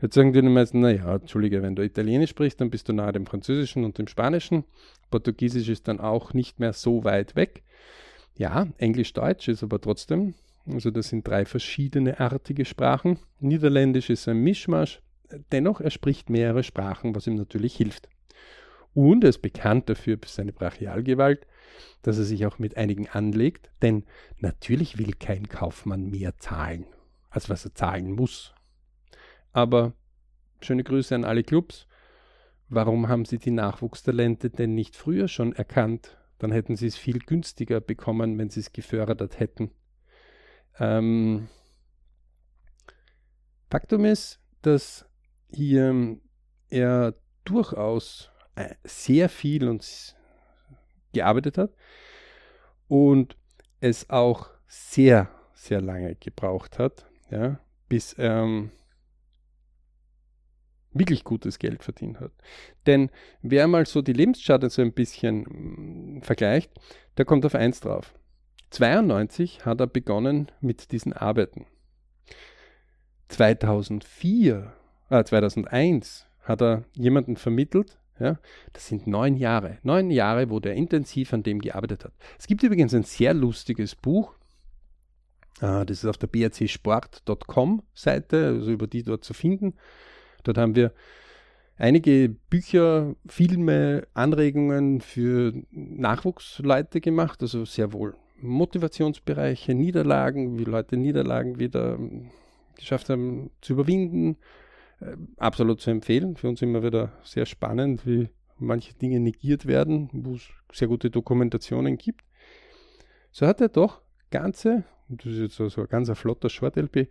Jetzt 0.00 0.14
sagen 0.14 0.32
die 0.32 0.42
meisten, 0.42 0.80
naja, 0.80 1.16
Entschuldige, 1.16 1.62
wenn 1.62 1.74
du 1.74 1.82
Italienisch 1.82 2.30
sprichst, 2.30 2.60
dann 2.60 2.70
bist 2.70 2.88
du 2.88 2.92
nahe 2.92 3.12
dem 3.12 3.26
Französischen 3.26 3.84
und 3.84 3.98
dem 3.98 4.06
Spanischen. 4.06 4.64
Portugiesisch 5.10 5.68
ist 5.68 5.88
dann 5.88 5.98
auch 5.98 6.34
nicht 6.34 6.60
mehr 6.60 6.72
so 6.72 7.02
weit 7.02 7.34
weg. 7.34 7.64
Ja, 8.36 8.68
Englisch, 8.78 9.12
Deutsch 9.12 9.48
ist 9.48 9.64
aber 9.64 9.80
trotzdem 9.80 10.34
also 10.72 10.90
das 10.90 11.08
sind 11.08 11.26
drei 11.26 11.44
verschiedene 11.44 12.20
artige 12.20 12.64
Sprachen. 12.64 13.18
Niederländisch 13.40 14.10
ist 14.10 14.28
ein 14.28 14.38
Mischmasch. 14.38 15.00
Dennoch, 15.52 15.80
er 15.80 15.90
spricht 15.90 16.30
mehrere 16.30 16.62
Sprachen, 16.62 17.14
was 17.14 17.26
ihm 17.26 17.34
natürlich 17.34 17.76
hilft. 17.76 18.08
Und 18.94 19.24
er 19.24 19.30
ist 19.30 19.42
bekannt 19.42 19.88
dafür, 19.88 20.18
für 20.20 20.28
seine 20.28 20.52
Brachialgewalt, 20.52 21.46
dass 22.02 22.18
er 22.18 22.24
sich 22.24 22.46
auch 22.46 22.58
mit 22.58 22.76
einigen 22.76 23.08
anlegt, 23.08 23.70
denn 23.82 24.04
natürlich 24.38 24.98
will 24.98 25.12
kein 25.12 25.48
Kaufmann 25.48 26.10
mehr 26.10 26.36
zahlen. 26.38 26.86
als 27.30 27.50
was 27.50 27.64
er 27.64 27.74
zahlen 27.74 28.12
muss. 28.12 28.54
Aber 29.52 29.92
schöne 30.60 30.82
Grüße 30.82 31.14
an 31.14 31.24
alle 31.24 31.44
Clubs. 31.44 31.86
Warum 32.68 33.08
haben 33.08 33.24
sie 33.24 33.38
die 33.38 33.50
Nachwuchstalente 33.50 34.50
denn 34.50 34.74
nicht 34.74 34.96
früher 34.96 35.28
schon 35.28 35.52
erkannt? 35.52 36.16
Dann 36.38 36.52
hätten 36.52 36.76
sie 36.76 36.86
es 36.86 36.96
viel 36.96 37.18
günstiger 37.18 37.80
bekommen, 37.80 38.38
wenn 38.38 38.50
sie 38.50 38.60
es 38.60 38.72
gefördert 38.72 39.40
hätten. 39.40 39.70
Ähm, 40.78 41.48
Faktum 43.70 44.04
ist, 44.04 44.40
dass 44.62 45.06
hier 45.50 46.18
er 46.68 47.14
durchaus 47.44 48.30
sehr 48.84 49.28
viel 49.28 49.68
und 49.68 50.14
gearbeitet 51.12 51.58
hat 51.58 51.72
und 52.88 53.36
es 53.80 54.10
auch 54.10 54.50
sehr, 54.66 55.30
sehr 55.54 55.80
lange 55.80 56.14
gebraucht 56.16 56.78
hat, 56.78 57.06
ja, 57.30 57.58
bis 57.88 58.12
er 58.14 58.42
ähm, 58.42 58.70
wirklich 60.92 61.24
gutes 61.24 61.58
Geld 61.58 61.82
verdient 61.82 62.20
hat. 62.20 62.32
Denn 62.86 63.10
wer 63.42 63.66
mal 63.68 63.86
so 63.86 64.02
die 64.02 64.12
Lebenscharte 64.12 64.70
so 64.70 64.82
ein 64.82 64.92
bisschen 64.92 65.42
mh, 65.42 66.18
mm, 66.18 66.22
vergleicht, 66.22 66.72
der 67.16 67.24
kommt 67.24 67.44
auf 67.46 67.54
eins 67.54 67.80
drauf. 67.80 68.14
92 68.70 69.64
hat 69.64 69.80
er 69.80 69.86
begonnen 69.86 70.50
mit 70.60 70.92
diesen 70.92 71.12
Arbeiten. 71.12 71.66
2004, 73.28 74.72
äh, 75.10 75.24
2001 75.24 76.26
hat 76.42 76.62
er 76.62 76.84
jemanden 76.94 77.36
vermittelt, 77.36 77.98
ja, 78.20 78.38
das 78.72 78.88
sind 78.88 79.06
neun 79.06 79.36
Jahre. 79.36 79.78
Neun 79.82 80.10
Jahre, 80.10 80.50
wo 80.50 80.60
der 80.60 80.74
intensiv 80.74 81.32
an 81.32 81.42
dem 81.42 81.60
gearbeitet 81.60 82.04
hat. 82.04 82.12
Es 82.38 82.46
gibt 82.46 82.62
übrigens 82.62 82.94
ein 82.94 83.04
sehr 83.04 83.34
lustiges 83.34 83.94
Buch. 83.94 84.34
Äh, 85.60 85.84
das 85.86 85.98
ist 85.98 86.06
auf 86.06 86.18
der 86.18 86.26
brcsport.com 86.28 87.82
Seite, 87.94 88.46
also 88.46 88.70
über 88.70 88.86
die 88.86 89.02
dort 89.02 89.24
zu 89.24 89.34
finden. 89.34 89.74
Dort 90.44 90.58
haben 90.58 90.74
wir 90.74 90.92
einige 91.76 92.28
Bücher, 92.50 93.14
Filme, 93.26 94.06
Anregungen 94.14 95.00
für 95.00 95.52
Nachwuchsleute 95.70 97.00
gemacht, 97.00 97.42
also 97.42 97.64
sehr 97.64 97.92
wohl 97.92 98.14
Motivationsbereiche, 98.40 99.74
Niederlagen, 99.74 100.58
wie 100.58 100.64
Leute 100.64 100.96
Niederlagen 100.96 101.58
wieder 101.58 101.98
geschafft 102.76 103.08
haben 103.08 103.50
zu 103.60 103.72
überwinden. 103.72 104.36
Absolut 105.36 105.80
zu 105.80 105.90
empfehlen. 105.90 106.36
Für 106.36 106.48
uns 106.48 106.62
immer 106.62 106.82
wieder 106.82 107.12
sehr 107.22 107.46
spannend, 107.46 108.06
wie 108.06 108.28
manche 108.58 108.94
Dinge 108.94 109.20
negiert 109.20 109.66
werden, 109.66 110.10
wo 110.12 110.34
es 110.34 110.48
sehr 110.72 110.88
gute 110.88 111.10
Dokumentationen 111.10 111.96
gibt. 111.96 112.24
So 113.30 113.46
hat 113.46 113.60
er 113.60 113.68
doch 113.68 114.02
ganze, 114.30 114.84
das 115.08 115.26
ist 115.26 115.38
jetzt 115.38 115.74
so, 115.74 115.80
ein 115.80 115.88
ganz 115.88 116.10
flotter 116.18 116.48
Short-LP, 116.48 117.08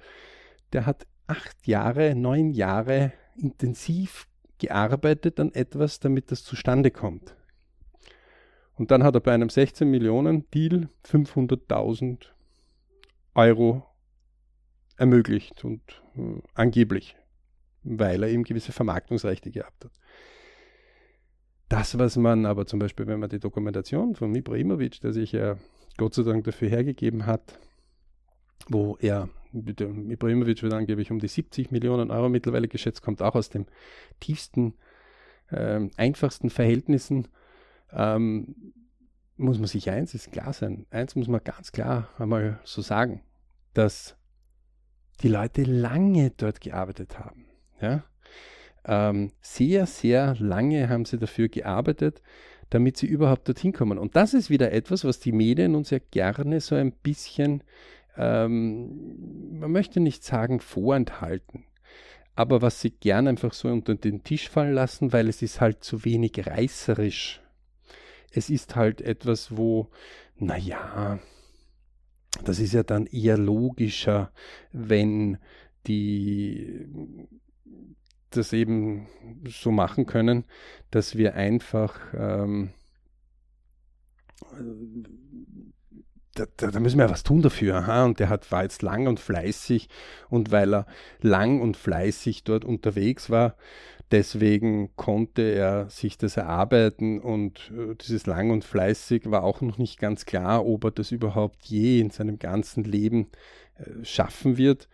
der 0.74 0.86
hat 0.86 1.08
acht 1.28 1.68
Jahre, 1.68 2.16
neun 2.16 2.52
Jahre 2.52 3.14
intensiv 3.38 4.28
gearbeitet 4.60 5.40
an 5.40 5.54
etwas, 5.54 6.00
damit 6.00 6.32
das 6.32 6.44
zustande 6.44 6.92
kommt. 6.92 7.36
Und 8.76 8.92
dann 8.92 9.04
hat 9.04 9.16
er 9.16 9.22
bei 9.22 9.34
einem 9.34 9.50
16 9.50 9.90
Millionen 9.90 10.50
Deal 10.52 10.90
500.000 11.06 12.26
Euro 13.34 13.84
ermöglicht 14.98 15.64
und 15.64 15.82
äh, 16.16 16.42
angeblich, 16.54 17.16
weil 17.88 18.24
er 18.24 18.30
eben 18.30 18.44
gewisse 18.44 18.72
Vermarktungsrechte 18.72 19.52
gehabt 19.52 19.86
hat. 19.86 19.92
Das, 21.70 21.98
was 21.98 22.16
man 22.16 22.46
aber 22.46 22.66
zum 22.66 22.80
Beispiel, 22.80 23.08
wenn 23.08 23.20
man 23.20 23.30
die 23.30 23.40
Dokumentation 23.40 24.16
von 24.16 24.34
Ibrahimovic, 24.34 25.02
der 25.02 25.12
sich 25.12 25.34
ja 25.34 25.58
Gott 25.98 26.14
sei 26.14 26.24
Dank 26.24 26.46
dafür 26.46 26.70
hergegeben 26.70 27.26
hat, 27.26 27.60
wo 28.70 28.98
er, 29.00 29.30
Ibrahimovic 29.54 30.64
wird 30.64 30.74
angeblich 30.74 31.12
um 31.12 31.20
die 31.20 31.28
70 31.28 31.72
Millionen 31.72 32.12
Euro 32.12 32.30
mittlerweile 32.30 32.68
geschätzt, 32.68 33.02
kommt 33.02 33.22
auch 33.22 33.36
aus 33.36 33.50
den 33.50 33.66
tiefsten, 34.20 34.76
äh, 35.50 35.88
einfachsten 35.98 36.50
Verhältnissen, 36.50 37.28
ähm, 37.92 38.74
muss 39.38 39.60
man 39.60 39.68
sich 39.68 39.90
eins 39.90 40.14
ist 40.14 40.32
klar 40.32 40.54
sein. 40.54 40.88
Eins 40.90 41.16
muss 41.16 41.28
man 41.28 41.44
ganz 41.44 41.72
klar 41.72 42.10
einmal 42.18 42.60
so 42.64 42.82
sagen, 42.82 43.22
dass 43.74 44.18
die 45.22 45.28
Leute 45.28 45.64
lange 45.64 46.32
dort 46.32 46.62
gearbeitet 46.62 47.20
haben. 47.20 47.47
Ja? 47.82 48.04
Ähm, 48.86 49.32
sehr, 49.42 49.86
sehr 49.86 50.36
lange 50.40 50.90
haben 50.90 51.06
sie 51.06 51.18
dafür 51.18 51.50
gearbeitet, 51.50 52.22
damit 52.70 52.98
sie 52.98 53.08
überhaupt 53.08 53.48
dorthin 53.48 53.74
kommen. 53.74 53.98
Und 53.98 54.16
das 54.16 54.34
ist 54.34 54.50
wieder 54.50 54.72
etwas, 54.72 55.04
was 55.04 55.20
die 55.20 55.32
Medien 55.32 55.76
uns 55.76 55.90
ja 55.90 56.00
gerne 56.12 56.62
so 56.62 56.76
ein 56.76 56.92
bisschen, 56.92 57.64
ähm, 58.18 59.60
man 59.60 59.72
möchte 59.72 60.00
nicht 60.00 60.24
sagen 60.24 60.60
vorenthalten, 60.60 61.66
aber 62.36 62.62
was 62.62 62.82
sie 62.82 62.92
gern 62.92 63.28
einfach 63.28 63.54
so 63.54 63.68
unter 63.68 63.96
den 63.96 64.24
Tisch 64.24 64.50
fallen 64.50 64.74
lassen, 64.74 65.12
weil 65.12 65.28
es 65.28 65.42
ist 65.42 65.60
halt 65.60 65.84
zu 65.84 66.06
wenig 66.06 66.48
reißerisch. 66.48 67.42
Es 68.32 68.50
ist 68.50 68.76
halt 68.76 69.02
etwas, 69.02 69.58
wo, 69.58 69.90
naja, 70.36 71.20
das 72.44 72.60
ist 72.60 72.74
ja 72.74 72.84
dann 72.84 73.08
eher 73.08 73.38
logischer, 73.38 74.32
wenn 74.72 75.38
die 75.88 76.86
das 78.30 78.54
eben 78.54 79.08
so 79.48 79.72
machen 79.72 80.06
können, 80.06 80.46
dass 80.92 81.16
wir 81.16 81.36
einfach 81.36 82.00
ähm, 82.14 82.72
da, 86.36 86.46
da, 86.58 86.80
müssen 86.80 87.00
wir 87.00 87.06
ja 87.06 87.12
was 87.12 87.24
tun 87.24 87.42
dafür. 87.42 87.78
Aha. 87.78 88.06
Und 88.06 88.20
der 88.20 88.30
hat, 88.30 88.52
war 88.52 88.64
jetzt 88.64 88.84
lang 88.84 89.08
und 89.08 89.20
fleißig 89.20 89.90
und 90.30 90.52
weil 90.52 90.74
er 90.76 90.86
lang 91.22 91.62
und 91.62 91.78
fleißig 91.78 92.44
dort 92.44 92.64
unterwegs 92.64 93.30
war, 93.30 93.56
Deswegen 94.12 94.96
konnte 94.96 95.42
er 95.42 95.90
sich 95.90 96.18
das 96.18 96.38
erarbeiten 96.38 97.20
und 97.20 97.72
äh, 97.76 97.94
dieses 97.96 98.26
lang 98.26 98.52
und 98.52 98.64
fleißig 98.64 99.30
war 99.30 99.44
auch 99.44 99.60
noch 99.60 99.78
nicht 99.78 100.00
ganz 100.00 100.26
klar, 100.26 100.66
ob 100.66 100.86
er 100.86 100.92
das 100.92 101.12
überhaupt 101.12 101.66
je 101.66 102.00
in 102.00 102.10
seinem 102.10 102.40
ganzen 102.40 102.86
Leben 102.86 103.28
äh, 103.76 104.06
schaffen 104.06 104.56
wird. 104.56 104.88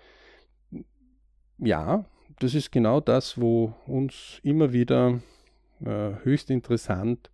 Ja, 1.59 2.05
das 2.39 2.55
ist 2.55 2.71
genau 2.71 2.99
das, 2.99 3.39
wo 3.39 3.73
uns 3.85 4.39
immer 4.43 4.73
wieder 4.73 5.21
äh, 5.81 6.11
höchst 6.23 6.49
interessant 6.49 7.29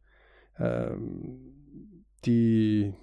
äh, 0.57 0.91
die 2.25 2.93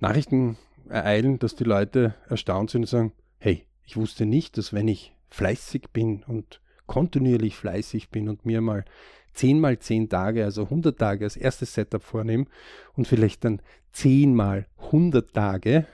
Nachrichten 0.00 0.58
ereilen, 0.88 1.38
dass 1.38 1.54
die 1.54 1.64
Leute 1.64 2.14
erstaunt 2.28 2.70
sind 2.70 2.82
und 2.82 2.88
sagen, 2.88 3.12
hey, 3.38 3.66
ich 3.84 3.96
wusste 3.96 4.26
nicht, 4.26 4.58
dass 4.58 4.72
wenn 4.72 4.88
ich 4.88 5.14
fleißig 5.30 5.90
bin 5.92 6.22
und 6.24 6.60
kontinuierlich 6.86 7.56
fleißig 7.56 8.10
bin 8.10 8.28
und 8.28 8.44
mir 8.44 8.60
mal 8.60 8.84
10 9.32 9.58
mal 9.58 9.78
10 9.78 10.08
Tage, 10.08 10.44
also 10.44 10.64
100 10.64 10.98
Tage 10.98 11.24
als 11.24 11.36
erstes 11.36 11.74
Setup 11.74 12.02
vornehme 12.02 12.46
und 12.94 13.08
vielleicht 13.08 13.44
dann 13.44 13.60
10 13.92 14.34
mal 14.34 14.66
100 14.76 15.32
Tage, 15.32 15.86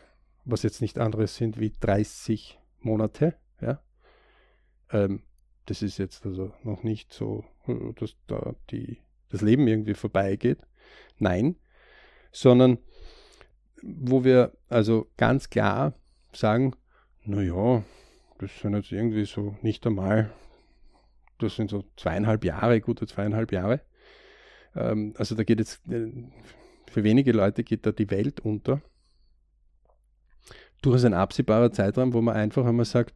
was 0.44 0.62
jetzt 0.62 0.82
nicht 0.82 0.98
anderes 0.98 1.36
sind 1.36 1.58
wie 1.58 1.72
30 1.80 2.58
Monate, 2.80 3.34
ähm, 4.92 5.22
das 5.66 5.82
ist 5.82 5.98
jetzt 5.98 6.26
also 6.26 6.52
noch 6.62 6.82
nicht 6.82 7.12
so, 7.12 7.44
dass 7.96 8.16
da 8.26 8.54
die, 8.70 8.98
das 9.28 9.40
Leben 9.40 9.68
irgendwie 9.68 9.94
vorbeigeht. 9.94 10.58
Nein, 11.18 11.56
sondern 12.32 12.78
wo 13.82 14.24
wir 14.24 14.52
also 14.68 15.08
ganz 15.16 15.48
klar 15.48 15.94
sagen, 16.32 16.74
naja, 17.24 17.84
das 18.38 18.58
sind 18.60 18.74
jetzt 18.74 18.92
irgendwie 18.92 19.24
so 19.24 19.56
nicht 19.62 19.86
einmal, 19.86 20.32
das 21.38 21.56
sind 21.56 21.70
so 21.70 21.84
zweieinhalb 21.96 22.44
Jahre, 22.44 22.80
gute 22.80 23.06
zweieinhalb 23.06 23.52
Jahre. 23.52 23.80
Ähm, 24.74 25.14
also 25.16 25.34
da 25.34 25.44
geht 25.44 25.58
jetzt, 25.58 25.80
äh, 25.90 26.10
für 26.90 27.04
wenige 27.04 27.32
Leute 27.32 27.64
geht 27.64 27.86
da 27.86 27.92
die 27.92 28.10
Welt 28.10 28.40
unter. 28.40 28.82
Durchaus 30.82 31.04
ein 31.04 31.14
absehbarer 31.14 31.72
Zeitraum, 31.72 32.12
wo 32.12 32.20
man 32.20 32.36
einfach 32.36 32.66
einmal 32.66 32.86
sagt, 32.86 33.14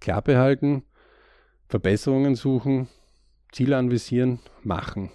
klar 0.00 0.22
behalten, 0.22 0.84
Verbesserungen 1.68 2.34
suchen, 2.34 2.88
Ziele 3.52 3.76
anvisieren, 3.76 4.40
machen. 4.62 5.10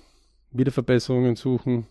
Wieder 0.52 0.72
Verbesserungen 0.72 1.36
suchen, 1.36 1.88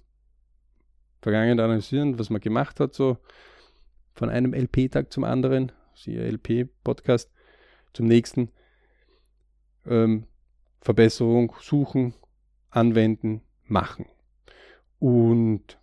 Vergangenheit 1.21 1.61
analysieren, 1.65 2.19
was 2.19 2.31
man 2.31 2.41
gemacht 2.41 2.81
hat, 2.81 2.95
so 2.95 3.19
von 4.15 4.31
einem 4.31 4.55
LP-Tag 4.55 5.13
zum 5.13 5.25
anderen, 5.25 5.73
siehe 5.95 6.27
LP-Podcast 6.29 7.31
zum 7.93 8.07
nächsten. 8.07 8.51
Ähm, 9.87 10.27
Verbesserung 10.81 11.55
suchen, 11.61 12.15
anwenden, 12.71 13.43
machen. 13.65 14.07
Und 14.99 15.79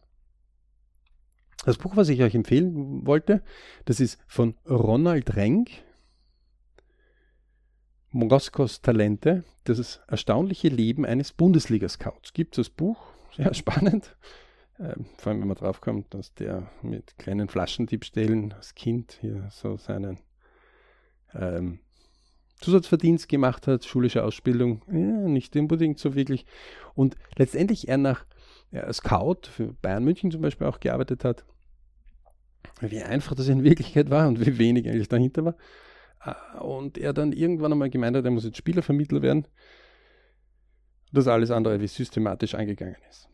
das 1.65 1.77
Buch, 1.77 1.96
was 1.96 2.10
ich 2.10 2.22
euch 2.22 2.36
empfehlen 2.36 3.05
wollte, 3.05 3.44
das 3.86 4.00
ist 4.00 4.20
von 4.27 4.55
Ronald 4.70 5.36
Renk, 5.36 5.70
Mogoskos 8.15 8.81
Talente, 8.81 9.43
das 9.65 10.00
erstaunliche 10.07 10.69
Leben 10.69 11.05
eines 11.05 11.34
Bundesliga-Scouts. 11.34 12.31
Gibt 12.31 12.57
es 12.57 12.67
das 12.67 12.74
Buch, 12.74 12.98
sehr 13.36 13.53
spannend. 13.53 14.15
äh, 14.79 14.95
vor 15.17 15.31
allem 15.31 15.41
wenn 15.41 15.50
man 15.50 15.57
draufkommt, 15.57 16.13
dass 16.13 16.34
der 16.34 16.72
mit 16.81 17.17
kleinen 17.17 17.50
Flaschentippstellen 17.50 18.53
als 18.53 18.74
Kind 18.74 19.17
hier 19.19 19.50
so 19.51 19.75
seinen 19.75 20.19
ähm, 21.34 21.79
Zusatzverdienst 22.62 23.27
gemacht 23.27 23.67
hat, 23.67 23.84
schulische 23.84 24.24
Ausbildung, 24.24 24.81
ja, 24.88 24.93
nicht 24.95 25.53
unbedingt 25.57 26.00
so 26.00 26.15
wirklich. 26.15 26.45
Und 26.93 27.17
letztendlich 27.36 27.89
er 27.89 27.98
nach 27.98 28.25
ja, 28.72 28.91
Scout 28.93 29.50
für 29.51 29.74
Bayern 29.81 30.05
München 30.05 30.31
zum 30.31 30.41
Beispiel 30.41 30.67
auch 30.67 30.79
gearbeitet 30.79 31.25
hat, 31.25 31.43
wie 32.79 33.01
einfach 33.01 33.36
das 33.36 33.50
in 33.50 33.65
Wirklichkeit 33.65 34.10
war 34.10 34.29
und 34.29 34.39
wie 34.39 34.57
wenig 34.57 34.88
eigentlich 34.88 35.10
dahinter 35.10 35.43
war. 35.43 35.55
Äh, 36.25 36.58
und 36.60 36.98
er 36.98 37.13
dann 37.13 37.32
irgendwann 37.32 37.72
einmal 37.72 37.89
gemeint 37.89 38.17
hat, 38.17 38.25
er 38.25 38.32
muss 38.32 38.46
jetzt 38.46 38.58
Spielervermittler 38.58 39.22
werden. 39.22 39.48
Das 41.12 41.27
alles 41.27 41.51
andere 41.51 41.79
wie 41.79 41.88
systematisch 41.88 42.55
angegangen 42.55 42.98
ist. 43.10 43.29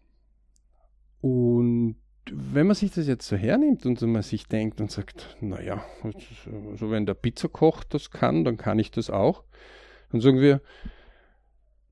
Und 1.22 1.96
wenn 2.32 2.68
man 2.68 2.76
sich 2.76 2.92
das 2.92 3.08
jetzt 3.08 3.28
so 3.28 3.36
hernimmt 3.36 3.86
und 3.86 4.02
man 4.02 4.22
sich 4.22 4.48
denkt 4.48 4.80
und 4.80 4.92
sagt, 4.92 5.38
naja, 5.42 5.84
also 6.72 6.92
wenn 6.92 7.06
der 7.06 7.14
Pizzakoch 7.16 7.84
das 7.84 8.12
kann, 8.12 8.44
dann 8.44 8.58
kann 8.58 8.80
ich 8.80 8.92
das 8.92 9.10
auch. 9.10 9.44
Dann 10.12 10.22
sagen 10.22 10.40
wir, 10.40 10.62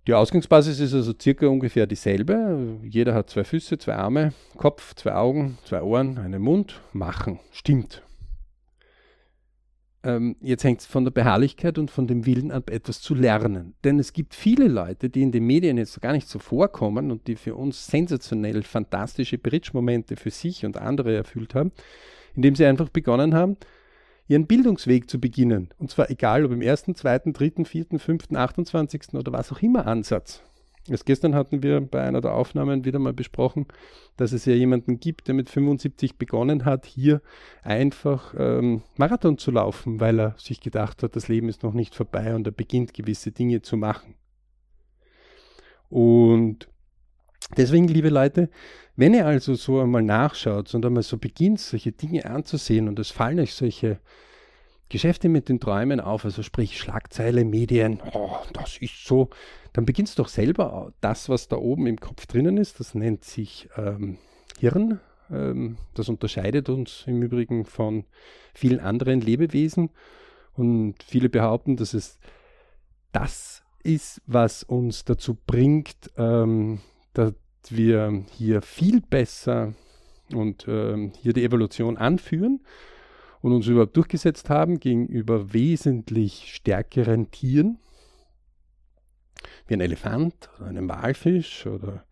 die 0.07 0.13
Ausgangsbasis 0.13 0.79
ist 0.79 0.93
also 0.93 1.13
circa 1.19 1.47
ungefähr 1.47 1.87
dieselbe. 1.87 2.79
Jeder 2.83 3.13
hat 3.13 3.29
zwei 3.29 3.43
Füße, 3.43 3.77
zwei 3.77 3.95
Arme, 3.95 4.33
Kopf, 4.57 4.95
zwei 4.95 5.13
Augen, 5.13 5.57
zwei 5.65 5.81
Ohren, 5.81 6.17
einen 6.17 6.41
Mund. 6.41 6.81
Machen. 6.93 7.39
Stimmt. 7.51 8.01
Ähm, 10.03 10.37
jetzt 10.41 10.63
hängt 10.63 10.79
es 10.81 10.85
von 10.85 11.03
der 11.03 11.11
Beharrlichkeit 11.11 11.77
und 11.77 11.91
von 11.91 12.07
dem 12.07 12.25
Willen 12.25 12.51
ab, 12.51 12.69
etwas 12.69 13.01
zu 13.01 13.15
lernen. 13.15 13.73
Denn 13.83 13.99
es 13.99 14.13
gibt 14.13 14.33
viele 14.33 14.67
Leute, 14.67 15.09
die 15.09 15.21
in 15.21 15.31
den 15.31 15.45
Medien 15.45 15.77
jetzt 15.77 15.99
gar 16.01 16.13
nicht 16.13 16.29
so 16.29 16.39
vorkommen 16.39 17.11
und 17.11 17.27
die 17.27 17.35
für 17.35 17.55
uns 17.55 17.87
sensationell 17.87 18.63
fantastische 18.63 19.37
Bridge-Momente 19.37 20.15
für 20.15 20.31
sich 20.31 20.65
und 20.65 20.77
andere 20.77 21.15
erfüllt 21.15 21.53
haben, 21.53 21.71
indem 22.35 22.55
sie 22.55 22.65
einfach 22.65 22.89
begonnen 22.89 23.33
haben, 23.33 23.57
ihren 24.29 24.47
Bildungsweg 24.47 25.09
zu 25.09 25.19
beginnen. 25.19 25.69
Und 25.79 25.91
zwar 25.91 26.09
egal, 26.09 26.45
ob 26.45 26.51
im 26.51 26.61
ersten, 26.61 26.95
zweiten, 26.95 27.33
dritten, 27.33 27.65
vierten, 27.65 27.99
fünften, 27.99 28.37
28. 28.37 29.15
oder 29.15 29.33
was 29.33 29.51
auch 29.51 29.61
immer 29.61 29.85
Ansatz. 29.85 30.43
Erst 30.89 31.05
gestern 31.05 31.35
hatten 31.35 31.63
wir 31.63 31.81
bei 31.81 32.01
einer 32.01 32.21
der 32.21 32.33
Aufnahmen 32.33 32.85
wieder 32.85 32.99
mal 32.99 33.13
besprochen, 33.13 33.67
dass 34.17 34.31
es 34.31 34.45
ja 34.45 34.53
jemanden 34.53 34.99
gibt, 34.99 35.27
der 35.27 35.35
mit 35.35 35.49
75 35.49 36.17
begonnen 36.17 36.65
hat, 36.65 36.85
hier 36.85 37.21
einfach 37.61 38.33
ähm, 38.37 38.83
Marathon 38.97 39.37
zu 39.37 39.51
laufen, 39.51 39.99
weil 39.99 40.19
er 40.19 40.35
sich 40.37 40.61
gedacht 40.61 41.03
hat, 41.03 41.15
das 41.15 41.27
Leben 41.27 41.49
ist 41.49 41.63
noch 41.63 41.73
nicht 41.73 41.95
vorbei 41.95 42.35
und 42.35 42.47
er 42.47 42.51
beginnt 42.51 42.93
gewisse 42.93 43.31
Dinge 43.31 43.61
zu 43.61 43.77
machen. 43.77 44.15
Und 45.89 46.67
deswegen, 47.57 47.87
liebe 47.87 48.09
Leute, 48.09 48.49
wenn 48.95 49.13
ihr 49.13 49.25
also 49.25 49.55
so 49.55 49.79
einmal 49.79 50.03
nachschaut 50.03 50.73
und 50.75 50.85
einmal 50.85 51.03
so 51.03 51.17
beginnt, 51.17 51.59
solche 51.59 51.91
Dinge 51.91 52.25
anzusehen 52.25 52.87
und 52.87 52.99
es 52.99 53.11
fallen 53.11 53.39
euch 53.39 53.53
solche 53.53 53.99
Geschäfte 54.89 55.29
mit 55.29 55.49
den 55.49 55.59
Träumen 55.59 55.99
auf, 55.99 56.25
also 56.25 56.43
sprich 56.43 56.79
Schlagzeile, 56.79 57.45
Medien, 57.45 58.01
oh, 58.13 58.37
das 58.53 58.77
ist 58.77 59.05
so, 59.05 59.29
dann 59.73 59.85
beginnst 59.85 60.17
du 60.17 60.23
doch 60.23 60.29
selber 60.29 60.91
das, 60.99 61.29
was 61.29 61.47
da 61.47 61.57
oben 61.57 61.85
im 61.87 61.99
Kopf 61.99 62.25
drinnen 62.25 62.57
ist, 62.57 62.79
das 62.79 62.95
nennt 62.95 63.23
sich 63.23 63.69
ähm, 63.77 64.17
Hirn. 64.59 64.99
Ähm, 65.31 65.77
das 65.93 66.09
unterscheidet 66.09 66.69
uns 66.69 67.03
im 67.05 67.21
Übrigen 67.21 67.65
von 67.65 68.05
vielen 68.53 68.79
anderen 68.79 69.21
Lebewesen. 69.21 69.91
Und 70.53 70.95
viele 71.03 71.29
behaupten, 71.29 71.77
dass 71.77 71.93
es 71.93 72.19
das 73.11 73.63
ist, 73.83 74.21
was 74.25 74.63
uns 74.63 75.05
dazu 75.05 75.37
bringt, 75.45 76.11
ähm, 76.17 76.79
dass 77.13 77.33
wir 77.69 78.25
hier 78.31 78.61
viel 78.61 79.01
besser 79.01 79.73
und 80.33 80.65
ähm, 80.67 81.13
hier 81.21 81.33
die 81.33 81.43
Evolution 81.43 81.97
anführen 81.97 82.61
und 83.41 83.53
uns 83.53 83.67
überhaupt 83.67 83.95
durchgesetzt 83.95 84.49
haben 84.49 84.79
gegenüber 84.79 85.53
wesentlich 85.53 86.53
stärkeren 86.53 87.31
Tieren, 87.31 87.79
wie 89.67 89.75
ein 89.75 89.81
Elefant 89.81 90.49
oder 90.57 90.67
einem 90.67 90.89
Walfisch 90.89 91.65
oder 91.65 92.05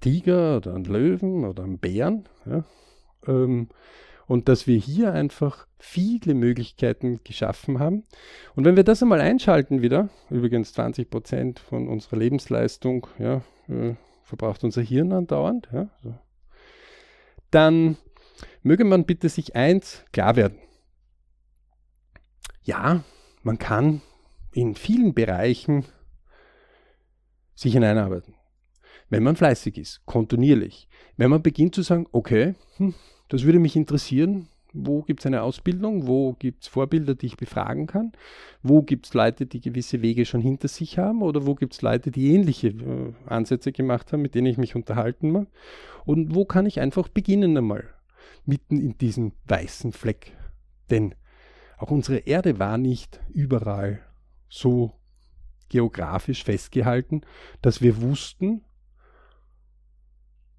Tiger 0.00 0.58
oder 0.58 0.74
ein 0.74 0.84
Löwen 0.84 1.44
oder 1.44 1.64
ein 1.64 1.78
Bären. 1.78 2.28
Ja, 2.44 2.64
ähm, 3.26 3.68
und 4.26 4.48
dass 4.48 4.66
wir 4.66 4.76
hier 4.76 5.12
einfach 5.12 5.66
viele 5.78 6.34
Möglichkeiten 6.34 7.20
geschaffen 7.22 7.78
haben. 7.78 8.04
Und 8.54 8.64
wenn 8.64 8.76
wir 8.76 8.84
das 8.84 9.02
einmal 9.02 9.20
einschalten 9.20 9.82
wieder, 9.82 10.08
übrigens 10.30 10.72
20 10.72 11.10
Prozent 11.10 11.58
von 11.60 11.88
unserer 11.88 12.16
Lebensleistung 12.16 13.06
ja, 13.18 13.42
äh, 13.68 13.94
verbraucht 14.22 14.64
unser 14.64 14.82
Hirn 14.82 15.12
andauernd, 15.12 15.68
ja, 15.72 15.88
so, 16.02 16.14
dann 17.50 17.96
möge 18.66 18.84
man 18.84 19.04
bitte 19.04 19.28
sich 19.28 19.54
eins 19.54 20.04
klar 20.12 20.34
werden. 20.34 20.58
Ja, 22.64 23.04
man 23.42 23.58
kann 23.58 24.02
in 24.52 24.74
vielen 24.74 25.14
Bereichen 25.14 25.84
sich 27.54 27.74
hineinarbeiten. 27.74 28.34
Wenn 29.08 29.22
man 29.22 29.36
fleißig 29.36 29.78
ist, 29.78 30.04
kontinuierlich. 30.04 30.88
Wenn 31.16 31.30
man 31.30 31.42
beginnt 31.42 31.76
zu 31.76 31.82
sagen, 31.82 32.08
okay, 32.10 32.56
hm, 32.78 32.94
das 33.28 33.44
würde 33.44 33.60
mich 33.60 33.76
interessieren, 33.76 34.48
wo 34.72 35.02
gibt 35.02 35.20
es 35.20 35.26
eine 35.26 35.42
Ausbildung, 35.42 36.08
wo 36.08 36.32
gibt 36.32 36.64
es 36.64 36.68
Vorbilder, 36.68 37.14
die 37.14 37.26
ich 37.26 37.36
befragen 37.36 37.86
kann, 37.86 38.12
wo 38.64 38.82
gibt 38.82 39.06
es 39.06 39.14
Leute, 39.14 39.46
die 39.46 39.60
gewisse 39.60 40.02
Wege 40.02 40.26
schon 40.26 40.40
hinter 40.40 40.66
sich 40.66 40.98
haben 40.98 41.22
oder 41.22 41.46
wo 41.46 41.54
gibt 41.54 41.74
es 41.74 41.82
Leute, 41.82 42.10
die 42.10 42.34
ähnliche 42.34 42.68
äh, 42.68 43.12
Ansätze 43.26 43.70
gemacht 43.70 44.12
haben, 44.12 44.22
mit 44.22 44.34
denen 44.34 44.48
ich 44.48 44.58
mich 44.58 44.74
unterhalten 44.74 45.30
mag 45.30 45.46
und 46.04 46.34
wo 46.34 46.44
kann 46.44 46.66
ich 46.66 46.80
einfach 46.80 47.08
beginnen 47.08 47.56
einmal 47.56 47.95
mitten 48.46 48.80
in 48.80 48.96
diesem 48.98 49.32
weißen 49.46 49.92
Fleck. 49.92 50.36
Denn 50.90 51.14
auch 51.78 51.90
unsere 51.90 52.18
Erde 52.18 52.58
war 52.58 52.78
nicht 52.78 53.20
überall 53.28 54.00
so 54.48 54.92
geografisch 55.68 56.44
festgehalten, 56.44 57.22
dass 57.60 57.82
wir 57.82 58.00
wussten, 58.00 58.64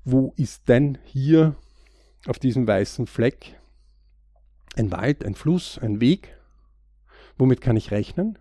wo 0.03 0.33
ist 0.37 0.67
denn 0.69 0.97
hier 1.05 1.55
auf 2.27 2.39
diesem 2.39 2.67
weißen 2.67 3.07
Fleck 3.07 3.59
ein 4.75 4.91
Wald, 4.91 5.25
ein 5.25 5.35
Fluss, 5.35 5.77
ein 5.79 5.99
Weg, 5.99 6.37
womit 7.37 7.61
kann 7.61 7.77
ich 7.77 7.91
rechnen, 7.91 8.37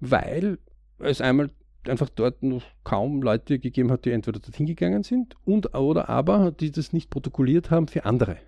weil 0.00 0.58
es 0.98 1.20
einmal 1.20 1.50
einfach 1.88 2.08
dort 2.08 2.42
noch 2.42 2.62
kaum 2.84 3.22
Leute 3.22 3.58
gegeben 3.58 3.90
hat, 3.90 4.04
die 4.04 4.10
entweder 4.10 4.40
dorthin 4.40 4.66
gegangen 4.66 5.02
sind 5.02 5.36
und 5.44 5.74
oder 5.74 6.08
aber 6.08 6.50
die 6.52 6.70
das 6.70 6.92
nicht 6.92 7.10
protokolliert 7.10 7.70
haben 7.70 7.88
für 7.88 8.04
andere. 8.04 8.38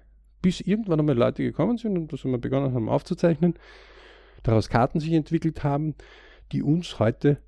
Bis 0.43 0.61
irgendwann 0.61 1.01
einmal 1.01 1.17
Leute 1.17 1.43
gekommen 1.43 1.79
sind 1.79 1.97
und 1.97 2.13
das 2.13 2.25
wir 2.25 2.39
begonnen 2.39 2.75
haben 2.75 2.89
aufzuzeichnen, 2.89 3.55
daraus 4.43 4.69
Karten 4.69 5.01
sich 5.01 5.13
entwickelt 5.13 5.65
haben, 5.65 5.95
die 6.53 6.63
uns 6.63 6.99
heute 6.99 7.39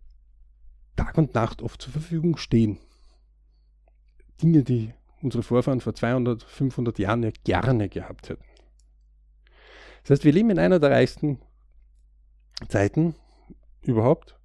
Tag 0.96 1.16
und 1.16 1.34
Nacht 1.34 1.62
oft 1.62 1.80
zur 1.80 1.92
Verfügung 1.92 2.36
stehen. 2.36 2.78
Dinge, 4.42 4.62
die 4.62 4.92
unsere 5.22 5.42
Vorfahren 5.42 5.80
vor 5.80 5.94
200, 5.94 6.42
500 6.42 6.98
Jahren 6.98 7.22
ja 7.22 7.30
gerne 7.44 7.88
gehabt 7.88 8.28
hätten. 8.28 8.44
Das 10.02 10.10
heißt, 10.10 10.24
wir 10.24 10.32
leben 10.32 10.50
in 10.50 10.58
einer 10.58 10.78
der 10.78 10.90
reichsten 10.90 11.38
Zeiten 12.68 13.14
überhaupt, 13.82 14.38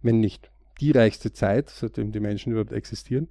wenn 0.00 0.20
nicht 0.20 0.51
die 0.82 0.90
reichste 0.90 1.32
Zeit, 1.32 1.70
seitdem 1.70 2.12
die 2.12 2.20
Menschen 2.20 2.52
überhaupt 2.52 2.72
existieren. 2.72 3.28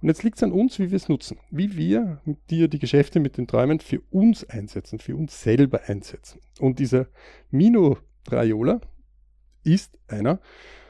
Und 0.00 0.08
jetzt 0.08 0.22
liegt 0.22 0.38
es 0.38 0.42
an 0.42 0.52
uns, 0.52 0.78
wie 0.78 0.90
wir 0.90 0.96
es 0.96 1.08
nutzen, 1.08 1.38
wie 1.50 1.76
wir 1.76 2.20
dir 2.50 2.68
die 2.68 2.78
Geschäfte 2.78 3.20
mit 3.20 3.36
den 3.36 3.46
Träumen 3.46 3.80
für 3.80 4.00
uns 4.10 4.44
einsetzen, 4.48 4.98
für 4.98 5.14
uns 5.14 5.42
selber 5.42 5.82
einsetzen. 5.86 6.40
Und 6.58 6.78
dieser 6.78 7.06
Mino 7.50 7.98
Raiola 8.28 8.80
ist 9.62 9.98
einer, 10.08 10.40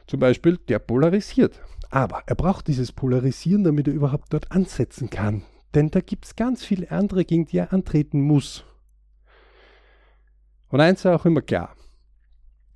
zum 0.06 0.20
Beispiel, 0.20 0.56
der 0.56 0.78
polarisiert. 0.78 1.60
Aber 1.90 2.22
er 2.26 2.36
braucht 2.36 2.68
dieses 2.68 2.92
Polarisieren, 2.92 3.64
damit 3.64 3.88
er 3.88 3.94
überhaupt 3.94 4.32
dort 4.32 4.50
ansetzen 4.52 5.10
kann. 5.10 5.42
Denn 5.74 5.90
da 5.90 6.00
gibt 6.00 6.24
es 6.24 6.36
ganz 6.36 6.64
viele 6.64 6.90
andere, 6.90 7.24
gegen 7.24 7.46
die 7.46 7.58
er 7.58 7.72
antreten 7.72 8.20
muss. 8.20 8.64
Und 10.68 10.80
eins 10.80 11.00
ist 11.00 11.06
auch 11.06 11.26
immer 11.26 11.42
klar. 11.42 11.76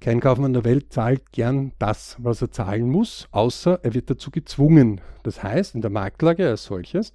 Kein 0.04 0.20
Kaufmann 0.20 0.52
der 0.52 0.64
Welt 0.64 0.92
zahlt 0.92 1.32
gern 1.32 1.72
das, 1.78 2.16
was 2.18 2.42
er 2.42 2.50
zahlen 2.50 2.90
muss, 2.90 3.26
außer 3.30 3.80
er 3.82 3.94
wird 3.94 4.10
dazu 4.10 4.30
gezwungen. 4.30 5.00
Das 5.22 5.42
heißt, 5.42 5.74
in 5.74 5.80
der 5.80 5.90
Marktlage 5.90 6.46
als 6.46 6.64
solches, 6.64 7.14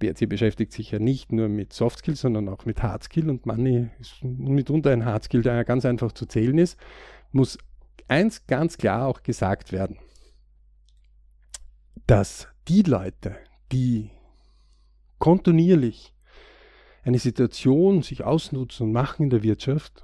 BRC 0.00 0.28
beschäftigt 0.28 0.72
sich 0.72 0.90
ja 0.90 0.98
nicht 0.98 1.30
nur 1.30 1.48
mit 1.48 1.72
Softskill, 1.72 2.16
sondern 2.16 2.48
auch 2.48 2.64
mit 2.64 2.82
Hardskill 2.82 3.30
und 3.30 3.46
Money 3.46 3.88
ist 4.00 4.24
mitunter 4.24 4.90
ein 4.90 5.04
Hardskill, 5.04 5.42
der 5.42 5.54
ja 5.54 5.62
ganz 5.62 5.84
einfach 5.84 6.10
zu 6.10 6.26
zählen 6.26 6.58
ist, 6.58 6.76
muss 7.30 7.56
eins 8.08 8.48
ganz 8.48 8.78
klar 8.78 9.06
auch 9.06 9.22
gesagt 9.22 9.70
werden, 9.70 9.96
dass 12.08 12.48
die 12.66 12.82
Leute, 12.82 13.36
die 13.70 14.10
kontinuierlich 15.20 16.12
eine 17.04 17.20
Situation 17.20 18.02
sich 18.02 18.24
ausnutzen 18.24 18.88
und 18.88 18.92
machen 18.92 19.22
in 19.22 19.30
der 19.30 19.44
Wirtschaft, 19.44 20.02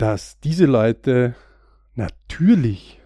dass 0.00 0.40
diese 0.40 0.64
Leute 0.64 1.34
natürlich 1.94 3.02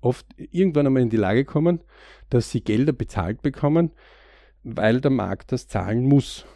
oft 0.00 0.26
irgendwann 0.36 0.88
einmal 0.88 1.02
in 1.02 1.10
die 1.10 1.16
Lage 1.16 1.44
kommen, 1.44 1.84
dass 2.30 2.50
sie 2.50 2.62
Gelder 2.62 2.92
bezahlt 2.92 3.40
bekommen, 3.40 3.92
weil 4.64 5.00
der 5.00 5.12
Markt 5.12 5.52
das 5.52 5.68
zahlen 5.68 6.04
muss. 6.04 6.46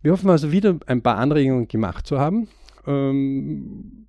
Wir 0.00 0.12
hoffen 0.12 0.30
also 0.30 0.52
wieder 0.52 0.78
ein 0.86 1.02
paar 1.02 1.18
Anregungen 1.18 1.68
gemacht 1.68 2.06
zu 2.06 2.18
haben, 2.18 2.48
ähm, 2.86 4.06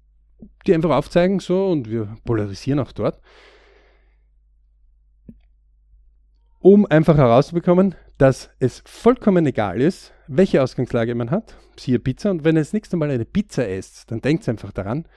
die 0.65 0.73
einfach 0.73 0.91
aufzeigen 0.91 1.41
so 1.41 1.67
und 1.67 1.89
wir 1.89 2.15
polarisieren 2.23 2.79
auch 2.79 2.93
dort, 2.93 3.19
um 6.60 6.86
einfach 6.86 7.17
herauszubekommen, 7.17 7.95
dass 8.21 8.51
es 8.60 8.84
vollkommen 8.86 9.47
egal 9.47 9.81
ist, 9.81 10.13
welche 10.27 10.62
Ausgangslage 10.62 11.15
man 11.15 11.31
hat, 11.31 11.55
siehe 11.75 11.97
Pizza. 11.97 12.29
Und 12.29 12.43
wenn 12.43 12.55
ihr 12.55 12.62
das 12.62 12.71
nächste 12.71 12.95
Mal 12.95 13.10
eine 13.10 13.25
Pizza 13.25 13.67
esst, 13.67 14.12
dann 14.12 14.21
denkt 14.21 14.47
einfach 14.47 14.71
daran, 14.71 15.07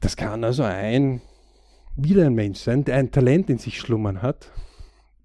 das 0.00 0.16
kann 0.16 0.44
also 0.44 0.62
ein, 0.62 1.20
wieder 1.94 2.24
ein 2.24 2.32
Mensch 2.32 2.60
sein, 2.60 2.86
der 2.86 2.96
ein 2.96 3.10
Talent 3.10 3.50
in 3.50 3.58
sich 3.58 3.78
schlummern 3.78 4.22
hat, 4.22 4.50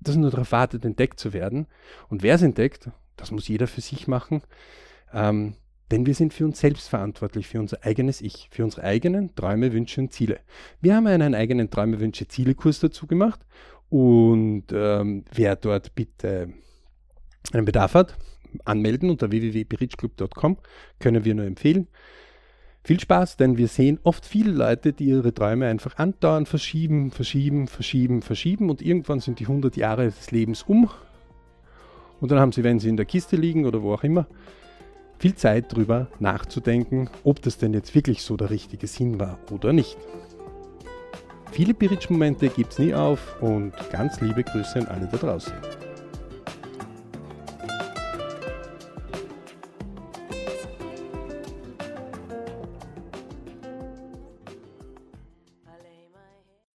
das 0.01 0.17
nur 0.17 0.32
darauf 0.32 0.51
wartet, 0.51 0.84
entdeckt 0.84 1.17
zu 1.17 1.32
werden. 1.32 1.65
Und 2.10 2.23
wer 2.23 2.36
es 2.36 2.41
entdeckt, 2.41 2.89
das 3.15 3.32
muss 3.32 3.47
jeder 3.47 3.67
für 3.67 3.79
sich 3.79 4.10
machen. 4.10 4.41
Ähm, 5.13 5.56
denn 5.91 6.06
wir 6.06 6.15
sind 6.15 6.34
für 6.34 6.43
uns 6.43 6.60
selbst 6.60 6.89
verantwortlich, 6.89 7.47
für 7.47 7.60
unser 7.60 7.86
eigenes 7.86 8.19
Ich, 8.19 8.49
für 8.51 8.65
unsere 8.65 8.84
eigenen 8.86 9.34
Träume, 9.36 9.71
Wünsche 9.71 10.01
und 10.01 10.12
Ziele. 10.12 10.41
Wir 10.82 10.95
haben 10.97 11.08
einen 11.08 11.36
eigenen 11.36 11.69
Träume, 11.69 12.01
Wünsche, 12.01 12.27
Ziele-Kurs 12.27 12.82
dazu 12.82 13.08
gemacht 13.08 13.39
und 13.93 14.63
ähm, 14.73 15.23
wer 15.32 15.56
dort 15.56 15.93
bitte 15.93 16.51
einen 17.51 17.65
Bedarf 17.65 17.93
hat, 17.93 18.17
anmelden 18.65 19.12
unter 19.12 19.29
www.berichclub.com, 19.29 20.58
können 20.97 21.25
wir 21.25 21.36
nur 21.36 21.45
empfehlen. 21.45 21.88
Viel 22.84 22.99
Spaß, 22.99 23.38
denn 23.38 23.56
wir 23.58 23.67
sehen 23.67 23.99
oft 24.01 24.25
viele 24.25 24.49
Leute, 24.49 24.93
die 24.93 25.06
ihre 25.06 25.32
Träume 25.32 25.67
einfach 25.67 25.95
andauernd 25.97 26.47
verschieben, 26.47 27.12
verschieben, 27.12 27.67
verschieben, 27.67 28.23
verschieben 28.23 28.71
und 28.71 28.82
irgendwann 28.82 29.19
sind 29.19 29.39
die 29.39 29.45
100 29.45 29.77
Jahre 29.77 30.06
des 30.06 30.32
Lebens 30.32 30.63
um 30.63 30.89
und 32.19 32.32
dann 32.32 32.39
haben 32.39 32.51
sie, 32.51 32.63
wenn 32.63 32.79
sie 32.79 32.89
in 32.89 32.97
der 32.97 33.06
Kiste 33.06 33.36
liegen 33.36 33.67
oder 33.67 33.84
wo 33.84 33.93
auch 33.93 34.03
immer, 34.03 34.25
viel 35.19 35.36
Zeit 35.36 35.71
darüber 35.71 36.08
nachzudenken, 36.19 37.12
ob 37.23 37.43
das 37.43 37.60
denn 37.60 37.75
jetzt 37.75 37.93
wirklich 37.93 38.23
so 38.23 38.38
der 38.38 38.49
richtige 38.49 38.88
Sinn 38.88 39.19
war 39.19 39.38
oder 39.51 39.71
nicht. 39.71 39.99
Viele 41.54 41.76
Biritsch-Momente 41.76 42.50
gibt 42.50 42.72
es 42.72 42.80
nie 42.80 42.96
auf 42.96 43.39
und 43.39 43.74
ganz 43.92 44.20
liebe 44.22 44.44
Grüße 44.44 44.80
an 44.80 44.88
alle 44.88 45.08
da 45.12 45.18
draußen. 45.18 45.54